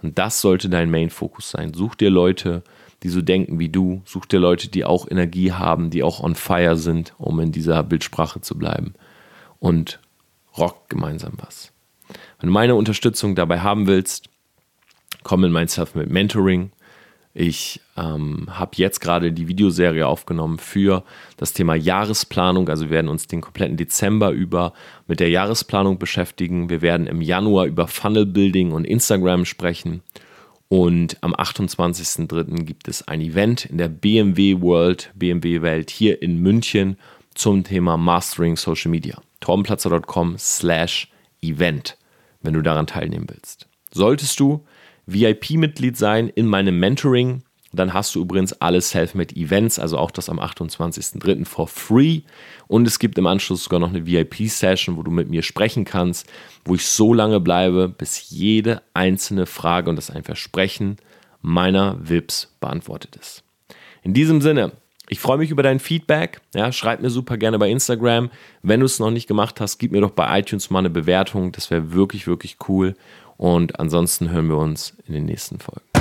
Und 0.01 0.19
das 0.19 0.41
sollte 0.41 0.69
dein 0.69 0.89
Main-Fokus 0.89 1.51
sein. 1.51 1.75
Such 1.75 1.97
dir 1.97 2.11
Leute, 2.11 2.63
die 3.03 3.09
so 3.09 3.21
denken 3.21 3.59
wie 3.59 3.69
du. 3.69 4.01
Such 4.05 4.27
dir 4.27 4.39
Leute, 4.39 4.69
die 4.69 4.85
auch 4.85 5.11
Energie 5.11 5.51
haben, 5.51 5.91
die 5.91 6.05
auch 6.05 6.21
on 6.21 6.37
fire 6.37 6.77
sind, 6.77 7.13
um 7.19 7.41
in 7.41 7.51
dieser 7.51 7.83
Bildsprache 7.83 8.41
zu 8.41 8.57
bleiben. 8.57 8.95
Und 9.59 9.99
rock 10.57 10.89
gemeinsam 10.89 11.33
was. 11.39 11.73
Wenn 12.39 12.51
du 12.51 12.53
meine 12.53 12.77
Unterstützung 12.77 13.35
dabei 13.35 13.59
haben 13.61 13.89
willst, 13.89 14.29
komm 15.25 15.43
in 15.43 15.51
mein 15.51 15.67
Self-Made 15.67 16.13
Mentoring. 16.13 16.71
Ich 17.37 17.81
ähm, 17.97 18.47
habe 18.49 18.71
jetzt 18.77 19.01
gerade 19.01 19.33
die 19.33 19.49
Videoserie 19.49 20.07
aufgenommen 20.07 20.59
für 20.59 21.03
das 21.37 21.53
Thema 21.53 21.75
Jahresplanung. 21.75 22.69
Also 22.69 22.85
wir 22.85 22.91
werden 22.91 23.09
uns 23.09 23.27
den 23.27 23.41
kompletten 23.41 23.77
Dezember 23.77 24.31
über 24.31 24.73
mit 25.09 25.19
der 25.19 25.31
Jahresplanung 25.31 25.99
beschäftigen. 25.99 26.71
Wir 26.71 26.81
werden 26.81 27.09
im 27.09 27.21
Januar 27.21 27.67
über 27.67 27.89
Funnel 27.89 28.25
Building 28.25 28.71
und 28.71 28.85
Instagram 28.85 29.45
sprechen. 29.45 30.03
Und 30.69 31.17
am 31.23 31.35
28.03. 31.35 32.63
gibt 32.63 32.87
es 32.87 33.07
ein 33.09 33.21
Event 33.21 33.65
in 33.67 33.79
der 33.79 33.89
BMW 33.89 34.61
World, 34.61 35.11
BMW 35.15 35.61
Welt 35.61 35.91
hier 35.91 36.23
in 36.23 36.39
München 36.39 36.97
zum 37.35 37.65
Thema 37.65 37.97
Mastering 37.97 38.57
Social 38.57 38.93
Media. 38.93 39.21
torbenplatzer.com 39.41 40.37
slash 40.39 41.09
Event, 41.43 41.99
wenn 42.43 42.55
du 42.55 42.63
daran 42.63 42.87
teilnehmen 42.87 43.27
willst. 43.29 43.67
Solltest 43.93 44.39
du 44.39 44.65
VIP-Mitglied 45.07 45.97
sein 45.97 46.29
in 46.29 46.47
meinem 46.47 46.79
Mentoring. 46.79 47.43
Dann 47.73 47.93
hast 47.93 48.15
du 48.15 48.21
übrigens 48.21 48.53
alle 48.55 48.81
Selfmade-Events, 48.81 49.79
also 49.79 49.99
auch 49.99 50.13
das 50.13 50.29
am 50.29 50.39
28.03. 50.39 51.45
for 51.45 51.67
free. 51.67 52.23
Und 52.69 52.87
es 52.87 52.99
gibt 52.99 53.19
im 53.19 53.27
Anschluss 53.27 53.65
sogar 53.65 53.81
noch 53.81 53.91
eine 53.91 54.07
VIP-Session, 54.07 54.97
wo 54.97 55.03
du 55.03 55.11
mit 55.11 55.29
mir 55.29 55.43
sprechen 55.43 55.85
kannst, 55.85 56.31
wo 56.65 56.77
ich 56.77 56.87
so 56.87 57.13
lange 57.13 57.41
bleibe, 57.41 57.89
bis 57.89 58.31
jede 58.31 58.83
einzelne 58.95 59.47
Frage, 59.47 59.91
und 59.91 59.97
das 59.97 60.11
ein 60.11 60.23
Versprechen, 60.23 60.97
meiner 61.43 61.99
VIPs 62.01 62.57
beantwortet 62.61 63.17
ist. 63.17 63.43
In 64.03 64.15
diesem 64.15 64.41
Sinne, 64.41 64.73
ich 65.09 65.21
freue 65.21 65.37
mich 65.37 65.51
über 65.51 65.63
dein 65.63 65.81
Feedback. 65.81 66.41
Ja, 66.55 66.73
schreib 66.73 67.03
mir 67.03 67.11
super 67.11 67.37
gerne 67.37 67.59
bei 67.59 67.71
Instagram. 67.71 68.31
Wenn 68.63 68.81
du 68.81 68.87
es 68.87 68.99
noch 68.99 69.11
nicht 69.11 69.27
gemacht 69.27 69.61
hast, 69.61 69.79
gib 69.79 69.93
mir 69.93 70.01
doch 70.01 70.11
bei 70.11 70.39
iTunes 70.39 70.71
mal 70.71 70.79
eine 70.79 70.91
Bewertung. 70.91 71.53
Das 71.53 71.71
wäre 71.71 71.93
wirklich, 71.93 72.27
wirklich 72.27 72.57
cool. 72.69 72.95
Und 73.37 73.79
ansonsten 73.81 74.31
hören 74.31 74.49
wir 74.49 74.59
uns 74.59 74.95
in 75.07 75.15
den 75.15 75.25
nächsten 75.25 75.59
Folgen. 75.59 75.94